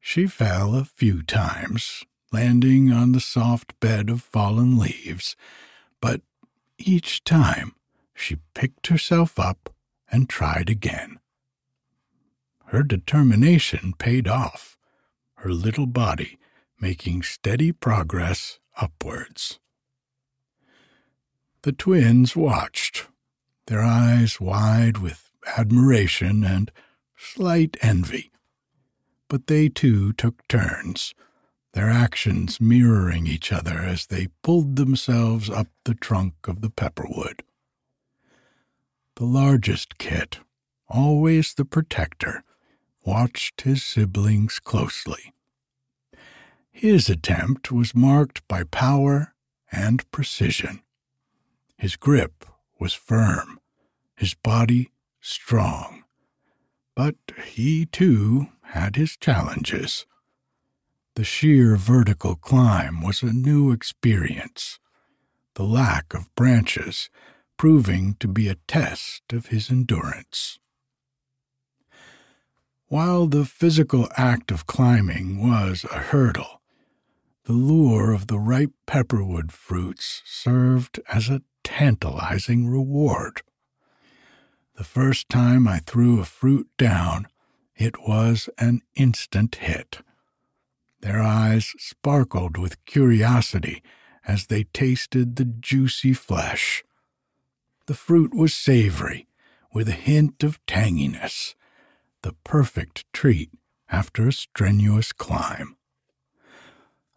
She 0.00 0.26
fell 0.26 0.74
a 0.74 0.86
few 0.86 1.22
times, 1.22 2.02
landing 2.32 2.90
on 2.92 3.12
the 3.12 3.20
soft 3.20 3.78
bed 3.78 4.08
of 4.08 4.22
fallen 4.22 4.78
leaves, 4.78 5.36
but 6.00 6.22
each 6.78 7.22
time 7.24 7.74
she 8.14 8.38
picked 8.54 8.86
herself 8.86 9.38
up 9.38 9.68
and 10.10 10.30
tried 10.30 10.70
again. 10.70 11.18
Her 12.74 12.82
determination 12.82 13.92
paid 14.00 14.26
off, 14.26 14.76
her 15.36 15.50
little 15.50 15.86
body 15.86 16.38
making 16.80 17.22
steady 17.22 17.70
progress 17.70 18.58
upwards. 18.76 19.60
The 21.62 21.70
twins 21.70 22.34
watched, 22.34 23.06
their 23.68 23.80
eyes 23.80 24.40
wide 24.40 24.98
with 24.98 25.30
admiration 25.56 26.42
and 26.42 26.72
slight 27.16 27.76
envy. 27.80 28.32
But 29.28 29.46
they 29.46 29.68
too 29.68 30.12
took 30.12 30.44
turns, 30.48 31.14
their 31.74 31.90
actions 31.90 32.60
mirroring 32.60 33.28
each 33.28 33.52
other 33.52 33.78
as 33.78 34.08
they 34.08 34.26
pulled 34.42 34.74
themselves 34.74 35.48
up 35.48 35.68
the 35.84 35.94
trunk 35.94 36.34
of 36.48 36.60
the 36.60 36.70
pepperwood. 36.70 37.44
The 39.14 39.26
largest 39.26 39.96
kit, 39.96 40.40
always 40.88 41.54
the 41.54 41.64
protector, 41.64 42.42
watched 43.04 43.62
his 43.62 43.84
siblings 43.84 44.58
closely. 44.58 45.32
His 46.70 47.08
attempt 47.08 47.70
was 47.70 47.94
marked 47.94 48.46
by 48.48 48.64
power 48.64 49.34
and 49.70 50.10
precision. 50.10 50.82
His 51.76 51.96
grip 51.96 52.44
was 52.78 52.94
firm, 52.94 53.60
his 54.16 54.34
body 54.34 54.90
strong. 55.20 56.04
But 56.96 57.16
he, 57.46 57.86
too, 57.86 58.48
had 58.62 58.96
his 58.96 59.16
challenges. 59.16 60.06
The 61.14 61.24
sheer 61.24 61.76
vertical 61.76 62.34
climb 62.34 63.00
was 63.00 63.22
a 63.22 63.32
new 63.32 63.70
experience, 63.70 64.80
the 65.54 65.62
lack 65.64 66.12
of 66.12 66.34
branches 66.34 67.08
proving 67.56 68.16
to 68.18 68.26
be 68.26 68.48
a 68.48 68.56
test 68.66 69.32
of 69.32 69.46
his 69.46 69.70
endurance. 69.70 70.58
While 72.94 73.26
the 73.26 73.44
physical 73.44 74.08
act 74.16 74.52
of 74.52 74.68
climbing 74.68 75.42
was 75.42 75.82
a 75.82 75.98
hurdle, 75.98 76.62
the 77.42 77.52
lure 77.52 78.12
of 78.12 78.28
the 78.28 78.38
ripe 78.38 78.70
pepperwood 78.86 79.50
fruits 79.50 80.22
served 80.24 81.00
as 81.12 81.28
a 81.28 81.42
tantalizing 81.64 82.68
reward. 82.68 83.42
The 84.76 84.84
first 84.84 85.28
time 85.28 85.66
I 85.66 85.80
threw 85.80 86.20
a 86.20 86.24
fruit 86.24 86.68
down, 86.78 87.26
it 87.74 88.00
was 88.06 88.48
an 88.58 88.80
instant 88.94 89.56
hit. 89.56 89.98
Their 91.00 91.20
eyes 91.20 91.72
sparkled 91.78 92.56
with 92.56 92.84
curiosity 92.84 93.82
as 94.24 94.46
they 94.46 94.62
tasted 94.72 95.34
the 95.34 95.46
juicy 95.46 96.12
flesh. 96.12 96.84
The 97.86 97.94
fruit 97.94 98.32
was 98.32 98.54
savory, 98.54 99.26
with 99.72 99.88
a 99.88 100.00
hint 100.08 100.44
of 100.44 100.64
tanginess, 100.66 101.56
the 102.24 102.32
perfect 102.42 103.04
treat 103.12 103.50
after 103.90 104.26
a 104.26 104.32
strenuous 104.32 105.12
climb. 105.12 105.76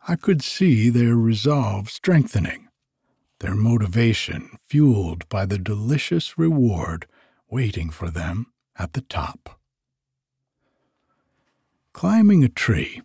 I 0.06 0.17
could 0.17 0.41
see 0.41 0.89
their 0.89 1.15
resolve 1.15 1.89
strengthening, 1.89 2.67
their 3.39 3.56
motivation 3.56 4.50
fueled 4.67 5.28
by 5.30 5.46
the 5.46 5.58
delicious 5.58 6.38
reward 6.38 7.08
waiting 7.50 7.89
for 7.89 8.10
them 8.10 8.48
at 8.78 8.93
the 8.93 9.02
top. 9.02 9.58
Climbing 11.93 12.43
a 12.43 12.50
tree, 12.50 13.02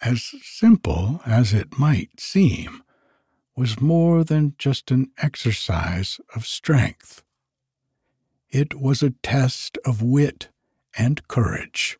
as 0.00 0.22
simple 0.42 1.20
as 1.26 1.52
it 1.52 1.78
might 1.78 2.18
seem, 2.18 2.82
was 3.54 3.78
more 3.78 4.24
than 4.24 4.54
just 4.56 4.90
an 4.90 5.10
exercise 5.18 6.18
of 6.34 6.46
strength. 6.46 7.22
It 8.48 8.80
was 8.80 9.02
a 9.02 9.14
test 9.22 9.76
of 9.84 10.00
wit 10.00 10.48
and 10.96 11.26
courage, 11.28 11.98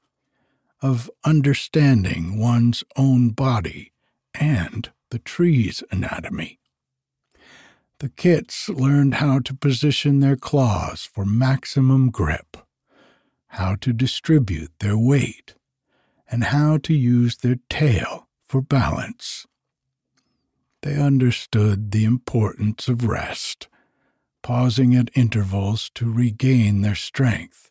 of 0.80 1.10
understanding 1.24 2.38
one's 2.38 2.84
own 2.96 3.30
body 3.30 3.92
and 4.34 4.90
the 5.10 5.18
tree's 5.18 5.82
anatomy. 5.90 6.58
The 7.98 8.08
kits 8.08 8.68
learned 8.68 9.14
how 9.14 9.38
to 9.40 9.54
position 9.54 10.20
their 10.20 10.36
claws 10.36 11.04
for 11.04 11.24
maximum 11.24 12.10
grip, 12.10 12.56
how 13.48 13.76
to 13.76 13.92
distribute 13.92 14.72
their 14.80 14.98
weight, 14.98 15.54
and 16.28 16.44
how 16.44 16.78
to 16.78 16.94
use 16.94 17.36
their 17.36 17.58
tail 17.68 18.28
for 18.42 18.60
balance. 18.60 19.46
They 20.82 20.96
understood 20.96 21.92
the 21.92 22.04
importance 22.04 22.88
of 22.88 23.04
rest, 23.04 23.68
pausing 24.42 24.96
at 24.96 25.10
intervals 25.14 25.90
to 25.94 26.10
regain 26.10 26.80
their 26.80 26.96
strength. 26.96 27.70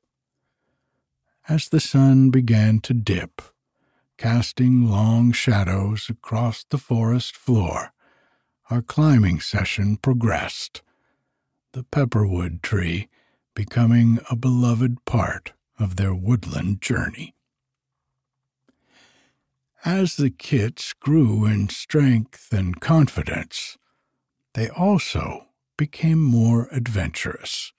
As 1.50 1.70
the 1.70 1.80
sun 1.80 2.30
began 2.30 2.80
to 2.82 2.94
dip, 2.94 3.42
casting 4.18 4.88
long 4.88 5.32
shadows 5.32 6.08
across 6.10 6.64
the 6.64 6.78
forest 6.78 7.36
floor, 7.36 7.94
our 8.70 8.82
climbing 8.82 9.40
session 9.40 9.98
progressed, 9.98 10.82
the 11.74 11.84
pepperwood 11.84 12.62
tree 12.62 13.10
becoming 13.56 14.20
a 14.30 14.36
beloved 14.36 15.04
part 15.06 15.54
of 15.80 15.96
their 15.96 16.14
woodland 16.14 16.82
journey. 16.82 17.34
As 19.84 20.16
the 20.18 20.30
kits 20.30 20.94
grew 20.94 21.46
in 21.46 21.70
strength 21.70 22.54
and 22.54 22.80
confidence, 22.80 23.78
they 24.54 24.70
also 24.70 25.48
became 25.76 26.22
more 26.22 26.68
adventurous. 26.72 27.74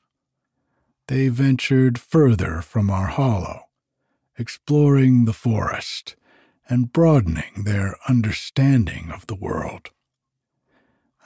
They 1.09 1.29
ventured 1.29 1.99
further 1.99 2.63
from 2.63 2.91
our 2.91 3.07
hollow, 3.07 3.65
exploring 4.39 5.25
the 5.25 5.33
forest 5.33 6.17
and 6.69 6.93
broadening 6.93 7.65
their 7.65 7.97
understanding 8.09 9.11
of 9.11 9.27
the 9.27 9.35
world. 9.35 9.91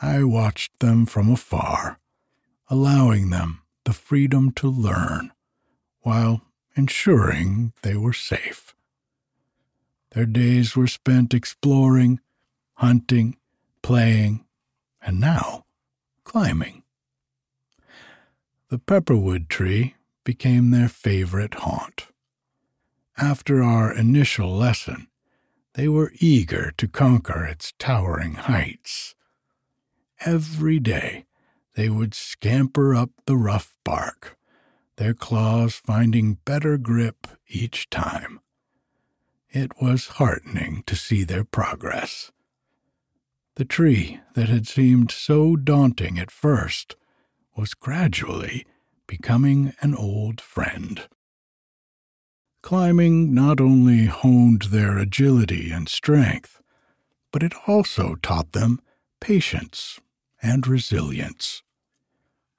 I 0.00 0.24
watched 0.24 0.78
them 0.80 1.06
from 1.06 1.30
afar, 1.30 1.98
allowing 2.68 3.30
them 3.30 3.62
the 3.84 3.92
freedom 3.92 4.50
to 4.52 4.68
learn 4.68 5.32
while 6.00 6.42
ensuring 6.74 7.72
they 7.82 7.96
were 7.96 8.12
safe. 8.12 8.74
Their 10.10 10.26
days 10.26 10.74
were 10.74 10.86
spent 10.86 11.34
exploring, 11.34 12.20
hunting, 12.74 13.36
playing, 13.82 14.46
and 15.00 15.20
now 15.20 15.66
climbing. 16.24 16.82
The 18.68 18.78
pepperwood 18.78 19.48
tree 19.48 19.94
became 20.24 20.70
their 20.70 20.88
favorite 20.88 21.54
haunt. 21.54 22.08
After 23.16 23.62
our 23.62 23.92
initial 23.92 24.50
lesson, 24.50 25.06
they 25.74 25.86
were 25.86 26.12
eager 26.18 26.72
to 26.78 26.88
conquer 26.88 27.44
its 27.44 27.72
towering 27.78 28.34
heights. 28.34 29.14
Every 30.24 30.80
day 30.80 31.26
they 31.74 31.88
would 31.88 32.12
scamper 32.12 32.92
up 32.94 33.10
the 33.26 33.36
rough 33.36 33.76
bark, 33.84 34.36
their 34.96 35.14
claws 35.14 35.74
finding 35.76 36.38
better 36.44 36.76
grip 36.76 37.28
each 37.46 37.88
time. 37.88 38.40
It 39.48 39.80
was 39.80 40.08
heartening 40.18 40.82
to 40.86 40.96
see 40.96 41.22
their 41.22 41.44
progress. 41.44 42.32
The 43.54 43.64
tree 43.64 44.20
that 44.34 44.48
had 44.48 44.66
seemed 44.66 45.12
so 45.12 45.54
daunting 45.54 46.18
at 46.18 46.32
first 46.32 46.96
was 47.56 47.74
gradually 47.74 48.66
becoming 49.06 49.72
an 49.80 49.94
old 49.94 50.40
friend. 50.40 51.08
Climbing 52.62 53.32
not 53.34 53.60
only 53.60 54.06
honed 54.06 54.62
their 54.70 54.98
agility 54.98 55.70
and 55.70 55.88
strength, 55.88 56.60
but 57.32 57.42
it 57.42 57.54
also 57.66 58.16
taught 58.16 58.52
them 58.52 58.80
patience 59.20 60.00
and 60.42 60.66
resilience. 60.66 61.62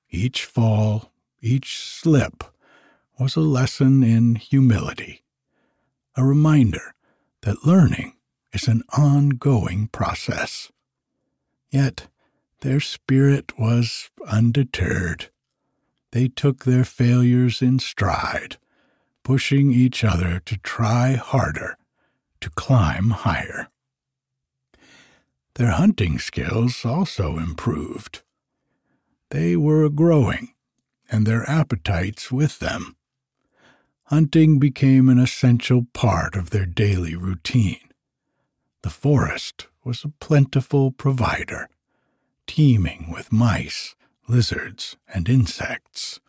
Each 0.10 0.46
fall, 0.46 1.12
each 1.42 1.80
slip, 1.80 2.44
was 3.20 3.36
a 3.36 3.42
lesson 3.42 4.04
in 4.04 4.36
humility 4.36 5.24
a 6.18 6.24
reminder 6.24 6.96
that 7.44 7.64
learning 7.64 8.16
is 8.52 8.68
an 8.68 8.82
ongoing 8.98 9.88
process. 9.88 10.72
Yet 11.70 12.08
their 12.62 12.80
spirit 12.80 13.58
was 13.60 14.10
undeterred. 14.28 15.30
They 16.12 16.28
took 16.28 16.66
their 16.66 16.84
failures 16.84 17.62
in 17.62 17.80
stride, 17.80 18.58
pushing 19.24 19.72
each 19.72 20.04
other 20.04 20.40
to 20.46 20.58
try 20.58 21.14
harder, 21.14 21.78
to 22.42 22.50
climb 22.52 23.12
higher. 23.12 23.70
Their 25.56 25.72
hunting 25.72 26.20
skills 26.20 26.86
also 26.86 27.38
improved. 27.38 28.22
They 29.30 29.56
were 29.56 29.90
growing, 29.90 30.54
and 31.10 31.26
their 31.26 31.50
appetites 31.50 32.32
with 32.32 32.60
them 32.60 32.98
hunting 34.08 34.58
became 34.58 35.10
an 35.10 35.20
essential 35.20 35.86
part 35.94 36.36
of 36.36 36.50
their 36.50 36.66
daily 36.66 37.14
routine. 37.16 37.90
The 38.82 38.90
forest 38.90 39.68
was 39.84 40.06
a 40.06 40.14
plentiful 40.22 40.92
provider, 40.92 41.68
teeming 42.48 43.12
with 43.12 43.32
mice, 43.32 43.96
lizards, 44.28 44.98
and 45.14 45.30
insects. 45.30 46.20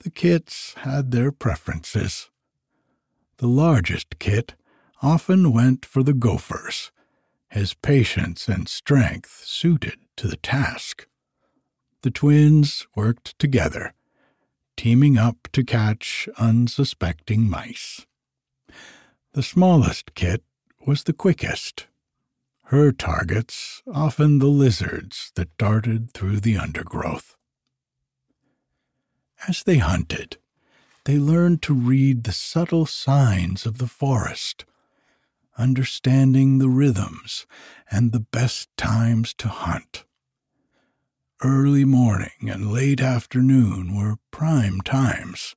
The 0.00 0.10
kits 0.10 0.74
had 0.78 1.10
their 1.10 1.32
preferences. 1.32 2.30
The 3.38 3.48
largest 3.48 4.18
kit 4.18 4.54
often 5.02 5.52
went 5.52 5.84
for 5.84 6.02
the 6.02 6.14
gophers, 6.14 6.92
his 7.48 7.74
patience 7.74 8.48
and 8.48 8.68
strength 8.68 9.42
suited 9.44 9.98
to 10.16 10.28
the 10.28 10.36
task. 10.36 11.06
The 12.02 12.10
twins 12.10 12.86
worked 12.94 13.38
together 13.38 13.94
teaming 14.80 15.18
up 15.18 15.46
to 15.52 15.62
catch 15.62 16.26
unsuspecting 16.38 17.46
mice. 17.50 18.06
The 19.34 19.42
smallest 19.42 20.14
kit 20.14 20.42
was 20.86 21.02
the 21.04 21.12
quickest. 21.12 21.86
Her 22.70 22.92
targets 22.92 23.82
often 23.92 24.38
the 24.38 24.46
lizards 24.46 25.32
that 25.34 25.56
darted 25.56 26.12
through 26.12 26.38
the 26.38 26.56
undergrowth. 26.56 27.34
As 29.48 29.64
they 29.64 29.78
hunted, 29.78 30.36
they 31.04 31.18
learned 31.18 31.62
to 31.62 31.74
read 31.74 32.22
the 32.22 32.32
subtle 32.32 32.86
signs 32.86 33.66
of 33.66 33.78
the 33.78 33.88
forest, 33.88 34.66
understanding 35.58 36.58
the 36.58 36.68
rhythms 36.68 37.44
and 37.90 38.12
the 38.12 38.20
best 38.20 38.68
times 38.76 39.34
to 39.38 39.48
hunt. 39.48 40.04
Early 41.42 41.84
morning 41.84 42.48
and 42.48 42.70
late 42.70 43.00
afternoon 43.00 43.96
were 43.96 44.18
prime 44.30 44.80
times, 44.82 45.56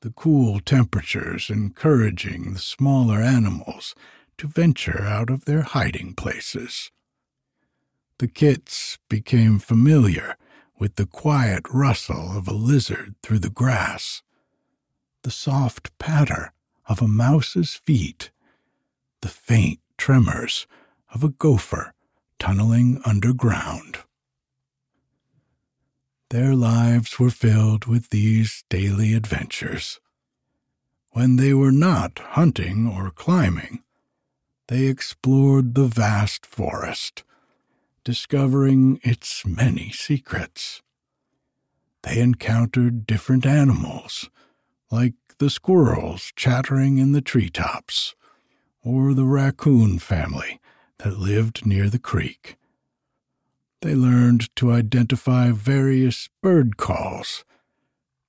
the 0.00 0.10
cool 0.10 0.58
temperatures 0.58 1.48
encouraging 1.48 2.54
the 2.54 2.58
smaller 2.58 3.20
animals 3.20 3.94
to 4.40 4.46
venture 4.46 5.02
out 5.02 5.28
of 5.28 5.44
their 5.44 5.60
hiding 5.60 6.14
places. 6.14 6.90
The 8.18 8.26
kits 8.26 8.96
became 9.10 9.58
familiar 9.58 10.38
with 10.78 10.94
the 10.94 11.04
quiet 11.04 11.66
rustle 11.70 12.34
of 12.34 12.48
a 12.48 12.54
lizard 12.54 13.16
through 13.22 13.40
the 13.40 13.50
grass, 13.50 14.22
the 15.24 15.30
soft 15.30 15.90
patter 15.98 16.54
of 16.86 17.02
a 17.02 17.06
mouse's 17.06 17.74
feet, 17.74 18.30
the 19.20 19.28
faint 19.28 19.78
tremors 19.98 20.66
of 21.12 21.22
a 21.22 21.28
gopher 21.28 21.92
tunneling 22.38 22.98
underground. 23.04 23.98
Their 26.30 26.54
lives 26.54 27.18
were 27.18 27.28
filled 27.28 27.84
with 27.84 28.08
these 28.08 28.64
daily 28.70 29.12
adventures. 29.12 30.00
When 31.10 31.36
they 31.36 31.52
were 31.52 31.72
not 31.72 32.18
hunting 32.20 32.88
or 32.88 33.10
climbing, 33.10 33.82
they 34.70 34.86
explored 34.86 35.74
the 35.74 35.86
vast 35.86 36.46
forest, 36.46 37.24
discovering 38.04 39.00
its 39.02 39.44
many 39.44 39.90
secrets. 39.90 40.80
They 42.04 42.20
encountered 42.20 43.04
different 43.04 43.44
animals, 43.44 44.30
like 44.88 45.14
the 45.38 45.50
squirrels 45.50 46.32
chattering 46.36 46.98
in 46.98 47.10
the 47.10 47.20
treetops, 47.20 48.14
or 48.80 49.12
the 49.12 49.24
raccoon 49.24 49.98
family 49.98 50.60
that 50.98 51.18
lived 51.18 51.66
near 51.66 51.90
the 51.90 51.98
creek. 51.98 52.56
They 53.82 53.96
learned 53.96 54.54
to 54.54 54.70
identify 54.70 55.50
various 55.50 56.28
bird 56.44 56.76
calls, 56.76 57.44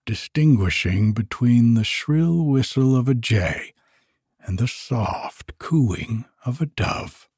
distinguishing 0.08 1.12
between 1.14 1.76
the 1.76 1.84
shrill 1.84 2.44
whistle 2.46 2.96
of 2.98 3.08
a 3.08 3.14
jay 3.14 3.71
and 4.46 4.58
the 4.58 4.68
soft 4.68 5.58
cooing 5.60 6.26
of 6.46 6.62
a 6.62 6.66
dove. 6.66 7.30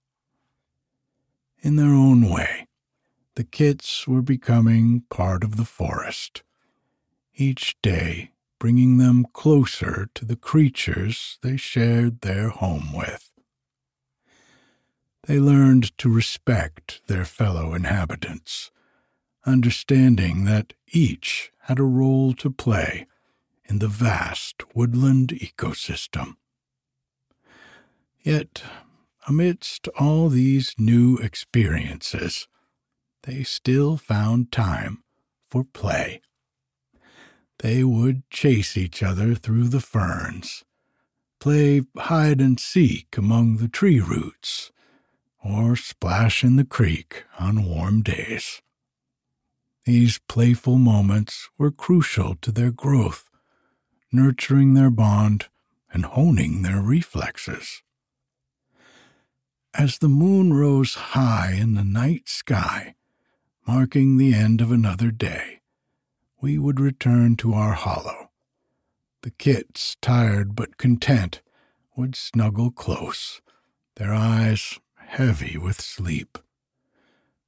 In 1.61 1.75
their 1.75 1.93
own 1.93 2.29
way, 2.29 2.67
the 3.35 3.43
kits 3.43 4.07
were 4.07 4.21
becoming 4.21 5.03
part 5.09 5.43
of 5.43 5.57
the 5.57 5.65
forest, 5.65 6.43
each 7.35 7.75
day 7.81 8.31
bringing 8.59 8.97
them 8.97 9.25
closer 9.33 10.07
to 10.13 10.23
the 10.23 10.37
creatures 10.37 11.37
they 11.41 11.57
shared 11.57 12.21
their 12.21 12.49
home 12.49 12.93
with. 12.93 13.31
They 15.25 15.39
learned 15.39 15.97
to 15.97 16.09
respect 16.09 17.01
their 17.07 17.25
fellow 17.25 17.73
inhabitants, 17.73 18.71
understanding 19.45 20.45
that 20.45 20.73
each 20.91 21.51
had 21.63 21.79
a 21.79 21.83
role 21.83 22.33
to 22.35 22.49
play 22.49 23.07
in 23.65 23.79
the 23.79 23.87
vast 23.87 24.63
woodland 24.75 25.29
ecosystem. 25.29 26.35
Yet, 28.23 28.63
amidst 29.27 29.89
all 29.99 30.29
these 30.29 30.73
new 30.77 31.17
experiences, 31.17 32.47
they 33.23 33.43
still 33.43 33.97
found 33.97 34.51
time 34.51 35.03
for 35.49 35.65
play. 35.65 36.21
They 37.59 37.83
would 37.83 38.29
chase 38.29 38.77
each 38.77 39.03
other 39.03 39.35
through 39.35 39.67
the 39.67 39.81
ferns, 39.81 40.63
play 41.39 41.81
hide 41.97 42.39
and 42.39 42.59
seek 42.59 43.17
among 43.17 43.57
the 43.57 43.67
tree 43.67 43.99
roots, 43.99 44.71
or 45.43 45.75
splash 45.75 46.43
in 46.43 46.55
the 46.55 46.65
creek 46.65 47.25
on 47.37 47.65
warm 47.65 48.01
days. 48.01 48.61
These 49.85 50.19
playful 50.29 50.77
moments 50.77 51.49
were 51.57 51.71
crucial 51.71 52.35
to 52.41 52.53
their 52.53 52.71
growth, 52.71 53.29
nurturing 54.13 54.75
their 54.75 54.89
bond 54.89 55.49
and 55.91 56.05
honing 56.05 56.61
their 56.61 56.81
reflexes. 56.81 57.82
As 59.75 59.97
the 59.97 60.09
moon 60.09 60.53
rose 60.53 60.93
high 60.93 61.53
in 61.53 61.73
the 61.73 61.83
night 61.83 62.29
sky, 62.29 62.93
marking 63.65 64.17
the 64.17 64.33
end 64.33 64.61
of 64.61 64.71
another 64.71 65.09
day, 65.09 65.61
we 66.39 66.59
would 66.59 66.79
return 66.79 67.35
to 67.37 67.53
our 67.53 67.73
hollow. 67.73 68.29
The 69.23 69.31
kits, 69.31 69.97
tired 69.99 70.55
but 70.55 70.77
content, 70.77 71.41
would 71.95 72.15
snuggle 72.15 72.69
close, 72.69 73.41
their 73.95 74.13
eyes 74.13 74.79
heavy 74.95 75.57
with 75.57 75.81
sleep. 75.81 76.37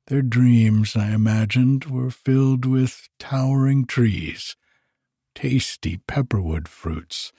Their 0.08 0.24
dreams, 0.24 0.96
I 0.96 1.12
imagined, 1.12 1.86
were 1.86 2.10
filled 2.12 2.66
with 2.66 3.08
towering 3.20 3.86
trees, 3.86 4.56
tasty 5.36 5.98
pepperwood 6.08 6.68
fruits, 6.68 7.32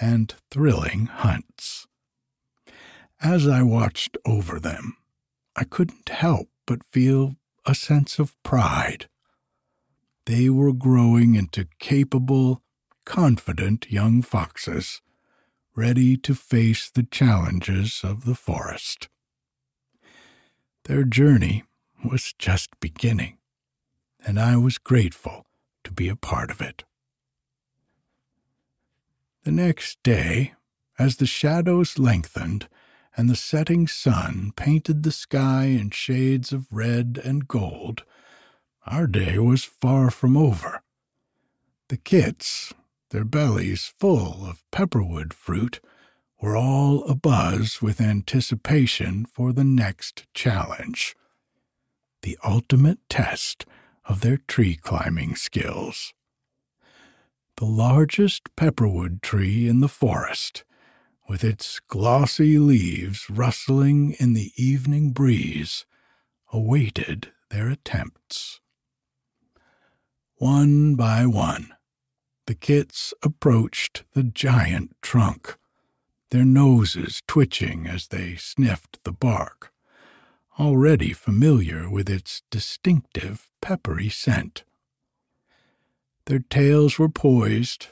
and 0.00 0.34
thrilling 0.50 1.06
hunts. 1.06 1.86
As 3.22 3.46
I 3.46 3.62
watched 3.62 4.16
over 4.24 4.58
them, 4.58 4.96
I 5.54 5.62
couldn't 5.62 6.08
help 6.08 6.48
but 6.66 6.82
feel 6.82 7.36
a 7.64 7.72
sense 7.72 8.18
of 8.18 8.34
pride. 8.42 9.08
They 10.26 10.50
were 10.50 10.72
growing 10.72 11.36
into 11.36 11.68
capable, 11.78 12.62
confident 13.04 13.92
young 13.92 14.22
foxes, 14.22 15.02
ready 15.76 16.16
to 16.16 16.34
face 16.34 16.90
the 16.90 17.04
challenges 17.04 18.00
of 18.02 18.24
the 18.24 18.34
forest. 18.34 19.08
Their 20.84 21.04
journey 21.04 21.62
was 22.04 22.34
just 22.40 22.70
beginning, 22.80 23.38
and 24.26 24.40
I 24.40 24.56
was 24.56 24.78
grateful 24.78 25.46
to 25.84 25.92
be 25.92 26.08
a 26.08 26.16
part 26.16 26.50
of 26.50 26.60
it. 26.60 26.82
The 29.44 29.52
next 29.52 30.02
day, 30.02 30.54
as 30.98 31.16
the 31.16 31.26
shadows 31.26 32.00
lengthened 32.00 32.68
and 33.16 33.28
the 33.28 33.36
setting 33.36 33.86
sun 33.86 34.52
painted 34.56 35.02
the 35.02 35.12
sky 35.12 35.64
in 35.64 35.90
shades 35.90 36.52
of 36.52 36.66
red 36.70 37.20
and 37.24 37.46
gold, 37.46 38.04
our 38.86 39.06
day 39.06 39.38
was 39.38 39.64
far 39.64 40.10
from 40.10 40.36
over. 40.36 40.82
The 41.88 41.96
kits, 41.96 42.72
their 43.10 43.24
bellies 43.24 43.92
full 43.98 44.46
of 44.46 44.62
pepperwood 44.70 45.34
fruit, 45.34 45.80
were 46.40 46.56
all 46.56 47.04
abuzz 47.04 47.80
with 47.80 48.00
anticipation 48.00 49.26
for 49.26 49.52
the 49.52 49.64
next 49.64 50.26
challenge 50.34 51.14
the 52.22 52.38
ultimate 52.44 52.98
test 53.08 53.66
of 54.04 54.20
their 54.20 54.36
tree 54.36 54.76
climbing 54.76 55.34
skills. 55.34 56.14
The 57.56 57.64
largest 57.66 58.54
pepperwood 58.56 59.22
tree 59.22 59.68
in 59.68 59.80
the 59.80 59.88
forest, 59.88 60.64
with 61.32 61.42
its 61.42 61.80
glossy 61.88 62.58
leaves 62.58 63.30
rustling 63.30 64.14
in 64.20 64.34
the 64.34 64.52
evening 64.54 65.12
breeze, 65.12 65.86
awaited 66.52 67.32
their 67.48 67.70
attempts. 67.70 68.60
One 70.36 70.94
by 70.94 71.24
one, 71.24 71.72
the 72.46 72.54
kits 72.54 73.14
approached 73.22 74.04
the 74.12 74.24
giant 74.24 74.94
trunk 75.00 75.56
their 76.28 76.44
noses 76.44 77.22
twitching 77.26 77.86
as 77.86 78.08
they 78.08 78.36
sniffed 78.36 79.02
the 79.02 79.12
bark, 79.12 79.72
already 80.58 81.14
familiar 81.14 81.88
with 81.88 82.10
its 82.10 82.42
distinctive 82.50 83.48
peppery 83.62 84.10
scent. 84.10 84.64
Their 86.26 86.40
tails 86.40 86.98
were 86.98 87.08
poised, 87.08 87.86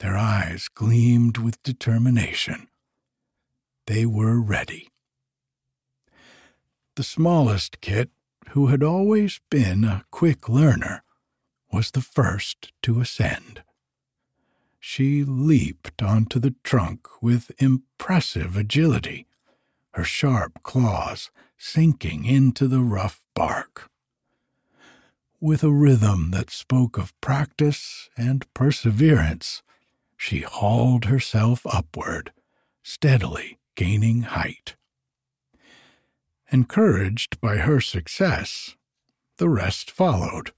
their 0.00 0.16
eyes 0.16 0.68
gleamed 0.68 1.38
with 1.38 1.62
determination. 1.62 2.68
They 3.86 4.04
were 4.04 4.40
ready. 4.40 4.88
The 6.96 7.02
smallest 7.02 7.80
kit, 7.80 8.10
who 8.50 8.66
had 8.66 8.82
always 8.82 9.40
been 9.48 9.84
a 9.84 10.04
quick 10.10 10.48
learner, 10.48 11.02
was 11.72 11.92
the 11.92 12.00
first 12.00 12.72
to 12.82 13.00
ascend 13.00 13.62
she 14.80 15.22
leaped 15.22 16.02
onto 16.02 16.40
the 16.40 16.54
trunk 16.64 17.06
with 17.20 17.52
impressive 17.58 18.56
agility, 18.56 19.26
her 19.92 20.04
sharp 20.04 20.62
claws 20.62 21.30
sinking 21.58 22.24
into 22.24 22.66
the 22.66 22.80
rough 22.80 23.20
bark. 23.34 23.90
With 25.38 25.62
a 25.62 25.70
rhythm 25.70 26.30
that 26.30 26.50
spoke 26.50 26.96
of 26.96 27.18
practice 27.20 28.08
and 28.16 28.52
perseverance, 28.54 29.62
she 30.20 30.42
hauled 30.42 31.06
herself 31.06 31.62
upward, 31.64 32.30
steadily 32.82 33.58
gaining 33.74 34.20
height. 34.20 34.76
Encouraged 36.52 37.40
by 37.40 37.56
her 37.56 37.80
success, 37.80 38.76
the 39.38 39.48
rest 39.48 39.90
followed, 39.90 40.52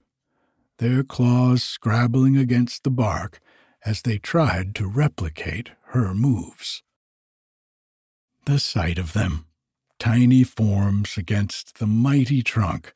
their 0.79 1.01
claws 1.01 1.63
scrabbling 1.63 2.35
against 2.35 2.83
the 2.83 2.89
bark 2.89 3.39
as 3.85 4.01
they 4.01 4.17
tried 4.17 4.75
to 4.75 4.85
replicate 4.85 5.69
her 5.91 6.13
moves. 6.13 6.83
The 8.45 8.59
sight 8.59 8.97
of 8.97 9.13
them, 9.13 9.45
tiny 9.97 10.43
forms 10.43 11.15
against 11.15 11.79
the 11.79 11.87
mighty 11.87 12.43
trunk, 12.43 12.93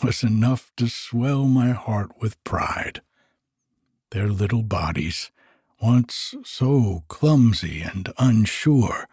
was 0.00 0.22
enough 0.22 0.70
to 0.76 0.86
swell 0.86 1.46
my 1.46 1.70
heart 1.70 2.12
with 2.20 2.42
pride. 2.44 3.02
Their 4.12 4.28
little 4.28 4.62
bodies, 4.62 5.32
once 5.80 6.34
so 6.44 7.04
clumsy 7.08 7.82
and 7.82 8.12
unsure, 8.18 9.08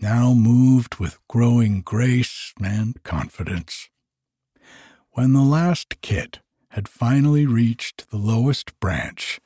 now 0.00 0.32
moved 0.32 0.96
with 0.96 1.18
growing 1.28 1.82
grace 1.82 2.52
and 2.62 3.02
confidence. 3.02 3.88
When 5.12 5.32
the 5.32 5.42
last 5.42 6.00
kit 6.00 6.40
had 6.70 6.88
finally 6.88 7.46
reached 7.46 8.10
the 8.10 8.16
lowest 8.16 8.78
branch, 8.80 9.40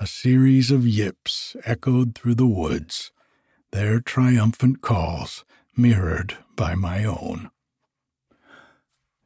a 0.00 0.06
series 0.06 0.70
of 0.70 0.86
yips 0.86 1.54
echoed 1.64 2.14
through 2.14 2.34
the 2.34 2.46
woods, 2.46 3.12
their 3.70 4.00
triumphant 4.00 4.80
calls 4.80 5.44
mirrored 5.76 6.36
by 6.56 6.74
my 6.74 7.04
own. 7.04 7.50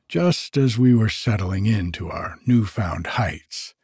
Just 0.08 0.56
as 0.56 0.78
we 0.78 0.94
were 0.94 1.08
settling 1.08 1.66
into 1.66 2.10
our 2.10 2.38
newfound 2.46 3.06
heights, 3.06 3.74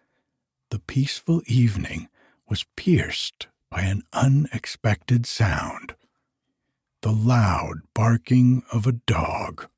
the 0.70 0.78
peaceful 0.78 1.42
evening 1.46 2.08
was 2.52 2.66
pierced 2.76 3.46
by 3.70 3.80
an 3.80 4.02
unexpected 4.12 5.24
sound 5.24 5.94
the 7.00 7.10
loud 7.10 7.76
barking 7.94 8.62
of 8.70 8.86
a 8.86 8.92
dog. 8.92 9.70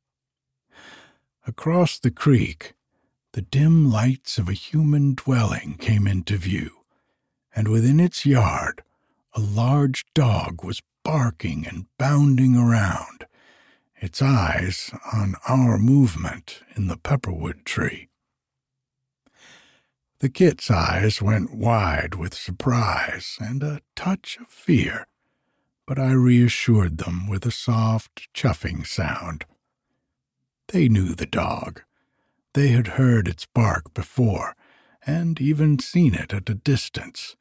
Across 1.46 2.00
the 2.00 2.10
creek, 2.10 2.74
the 3.32 3.42
dim 3.42 3.88
lights 3.88 4.38
of 4.38 4.48
a 4.48 4.54
human 4.54 5.14
dwelling 5.14 5.76
came 5.78 6.08
into 6.08 6.36
view 6.36 6.80
and 7.54 7.68
within 7.68 8.00
its 8.00 8.26
yard, 8.26 8.82
a 9.34 9.40
large 9.40 10.04
dog 10.12 10.64
was 10.64 10.82
barking 11.04 11.64
and 11.68 11.86
bounding 11.96 12.56
around, 12.56 13.24
its 14.00 14.20
eyes 14.20 14.90
on 15.12 15.36
our 15.48 15.78
movement 15.78 16.58
in 16.74 16.88
the 16.88 16.96
pepperwood 16.96 17.64
tree. 17.64 18.08
The 20.20 20.28
kit's 20.28 20.70
eyes 20.70 21.20
went 21.20 21.54
wide 21.54 22.14
with 22.14 22.34
surprise 22.34 23.36
and 23.40 23.62
a 23.62 23.80
touch 23.94 24.38
of 24.40 24.46
fear, 24.48 25.06
but 25.86 25.98
I 25.98 26.12
reassured 26.12 26.98
them 26.98 27.28
with 27.28 27.44
a 27.44 27.50
soft 27.50 28.32
chuffing 28.32 28.86
sound. 28.86 29.44
They 30.68 30.88
knew 30.88 31.14
the 31.14 31.26
dog. 31.26 31.82
They 32.54 32.68
had 32.68 32.86
heard 32.96 33.28
its 33.28 33.46
bark 33.46 33.92
before, 33.92 34.54
and 35.06 35.40
even 35.40 35.78
seen 35.78 36.14
it 36.14 36.32
at 36.32 36.48
a 36.48 36.54
distance. 36.54 37.36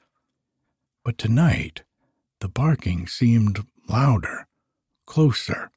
But 1.05 1.17
tonight, 1.17 1.83
the 2.39 2.49
barking 2.49 3.07
seemed 3.07 3.65
louder, 3.87 4.47
closer. 5.05 5.69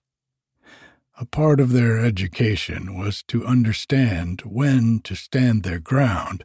A 1.18 1.24
part 1.24 1.60
of 1.60 1.72
their 1.72 1.98
education 2.04 2.96
was 2.98 3.22
to 3.24 3.46
understand 3.46 4.42
when 4.42 5.00
to 5.04 5.14
stand 5.14 5.62
their 5.62 5.78
ground 5.78 6.44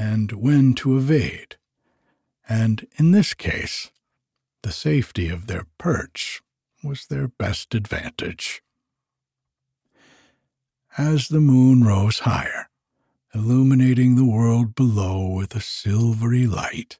and 0.00 0.32
when 0.32 0.72
to 0.72 0.96
evade. 0.96 1.56
And 2.48 2.86
in 2.96 3.10
this 3.10 3.34
case, 3.34 3.90
the 4.62 4.72
safety 4.72 5.28
of 5.28 5.46
their 5.46 5.66
perch 5.76 6.40
was 6.82 7.06
their 7.06 7.28
best 7.28 7.74
advantage. 7.74 8.62
As 10.96 11.28
the 11.28 11.40
moon 11.40 11.84
rose 11.84 12.20
higher, 12.20 12.70
illuminating 13.34 14.16
the 14.16 14.24
world 14.24 14.74
below 14.74 15.28
with 15.28 15.54
a 15.54 15.60
silvery 15.60 16.46
light, 16.46 16.98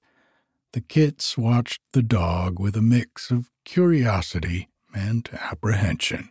the 0.72 0.82
kits 0.82 1.38
watched 1.38 1.80
the 1.92 2.02
dog 2.02 2.60
with 2.60 2.76
a 2.76 2.82
mix 2.82 3.30
of 3.30 3.50
curiosity 3.64 4.68
and 4.94 5.26
apprehension. 5.32 6.28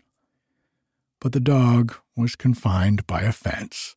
But 1.20 1.32
the 1.32 1.40
dog 1.40 1.96
was 2.16 2.36
confined 2.36 3.08
by 3.08 3.24
a 3.24 3.32
fence, 3.32 3.96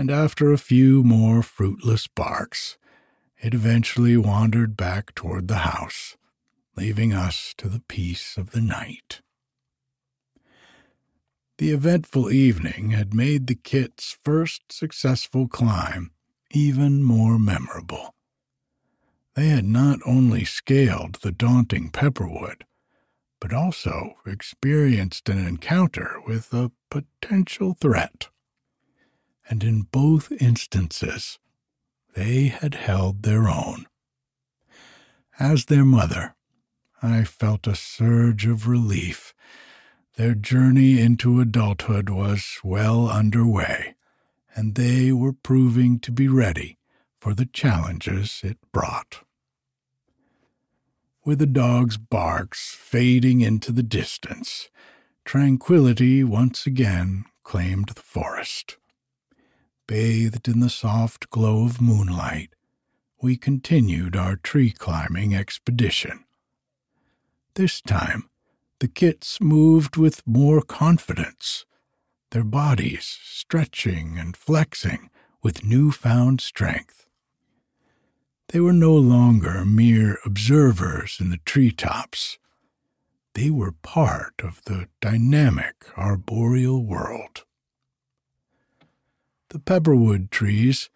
and 0.00 0.10
after 0.10 0.50
a 0.50 0.56
few 0.56 1.02
more 1.02 1.42
fruitless 1.42 2.06
barks, 2.06 2.78
it 3.38 3.52
eventually 3.52 4.16
wandered 4.16 4.74
back 4.74 5.14
toward 5.14 5.46
the 5.46 5.56
house, 5.56 6.16
leaving 6.74 7.12
us 7.12 7.52
to 7.58 7.68
the 7.68 7.82
peace 7.86 8.38
of 8.38 8.52
the 8.52 8.62
night. 8.62 9.20
The 11.58 11.70
eventful 11.72 12.30
evening 12.30 12.92
had 12.92 13.12
made 13.12 13.46
the 13.46 13.54
kit's 13.54 14.16
first 14.24 14.72
successful 14.72 15.46
climb 15.46 16.12
even 16.50 17.02
more 17.02 17.38
memorable. 17.38 18.14
They 19.34 19.48
had 19.48 19.66
not 19.66 19.98
only 20.06 20.46
scaled 20.46 21.16
the 21.16 21.30
daunting 21.30 21.90
pepperwood, 21.90 22.64
but 23.38 23.52
also 23.52 24.14
experienced 24.24 25.28
an 25.28 25.46
encounter 25.46 26.22
with 26.26 26.54
a 26.54 26.72
potential 26.88 27.76
threat. 27.78 28.28
And 29.50 29.62
in 29.62 29.82
both 29.82 30.32
instances, 30.32 31.38
they 32.14 32.46
had 32.46 32.74
held 32.74 33.22
their 33.22 33.48
own. 33.48 33.86
As 35.38 35.66
their 35.66 35.84
mother, 35.84 36.34
I 37.02 37.24
felt 37.24 37.66
a 37.66 37.74
surge 37.74 38.46
of 38.46 38.66
relief 38.66 39.34
their 40.20 40.34
journey 40.34 41.00
into 41.00 41.40
adulthood 41.40 42.10
was 42.10 42.58
well 42.62 43.08
underway, 43.08 43.94
and 44.54 44.74
they 44.74 45.12
were 45.12 45.32
proving 45.32 45.98
to 46.00 46.12
be 46.12 46.28
ready 46.28 46.76
for 47.18 47.32
the 47.32 47.46
challenges 47.46 48.42
it 48.44 48.58
brought. 48.70 49.24
With 51.24 51.38
the 51.38 51.46
dog's 51.46 51.96
barks 51.96 52.76
fading 52.78 53.40
into 53.40 53.72
the 53.72 53.82
distance, 53.82 54.68
tranquility 55.24 56.22
once 56.22 56.66
again 56.66 57.24
claimed 57.42 57.88
the 57.94 58.02
forest. 58.02 58.76
Bathed 59.90 60.46
in 60.46 60.60
the 60.60 60.70
soft 60.70 61.30
glow 61.30 61.64
of 61.64 61.80
moonlight, 61.80 62.54
we 63.20 63.36
continued 63.36 64.14
our 64.14 64.36
tree 64.36 64.70
climbing 64.70 65.34
expedition. 65.34 66.22
This 67.54 67.80
time, 67.80 68.30
the 68.78 68.86
kits 68.86 69.40
moved 69.40 69.96
with 69.96 70.24
more 70.24 70.62
confidence, 70.62 71.66
their 72.30 72.44
bodies 72.44 73.18
stretching 73.20 74.16
and 74.16 74.36
flexing 74.36 75.10
with 75.42 75.64
newfound 75.64 76.40
strength. 76.40 77.06
They 78.50 78.60
were 78.60 78.72
no 78.72 78.94
longer 78.94 79.64
mere 79.64 80.20
observers 80.24 81.16
in 81.18 81.30
the 81.30 81.38
tree 81.44 81.72
tops. 81.72 82.38
They 83.34 83.50
were 83.50 83.72
part 83.72 84.34
of 84.38 84.62
the 84.66 84.86
dynamic 85.00 85.74
arboreal 85.96 86.84
world. 86.84 87.44
The 89.50 89.58
pepperwood 89.58 90.30
trees 90.30 90.90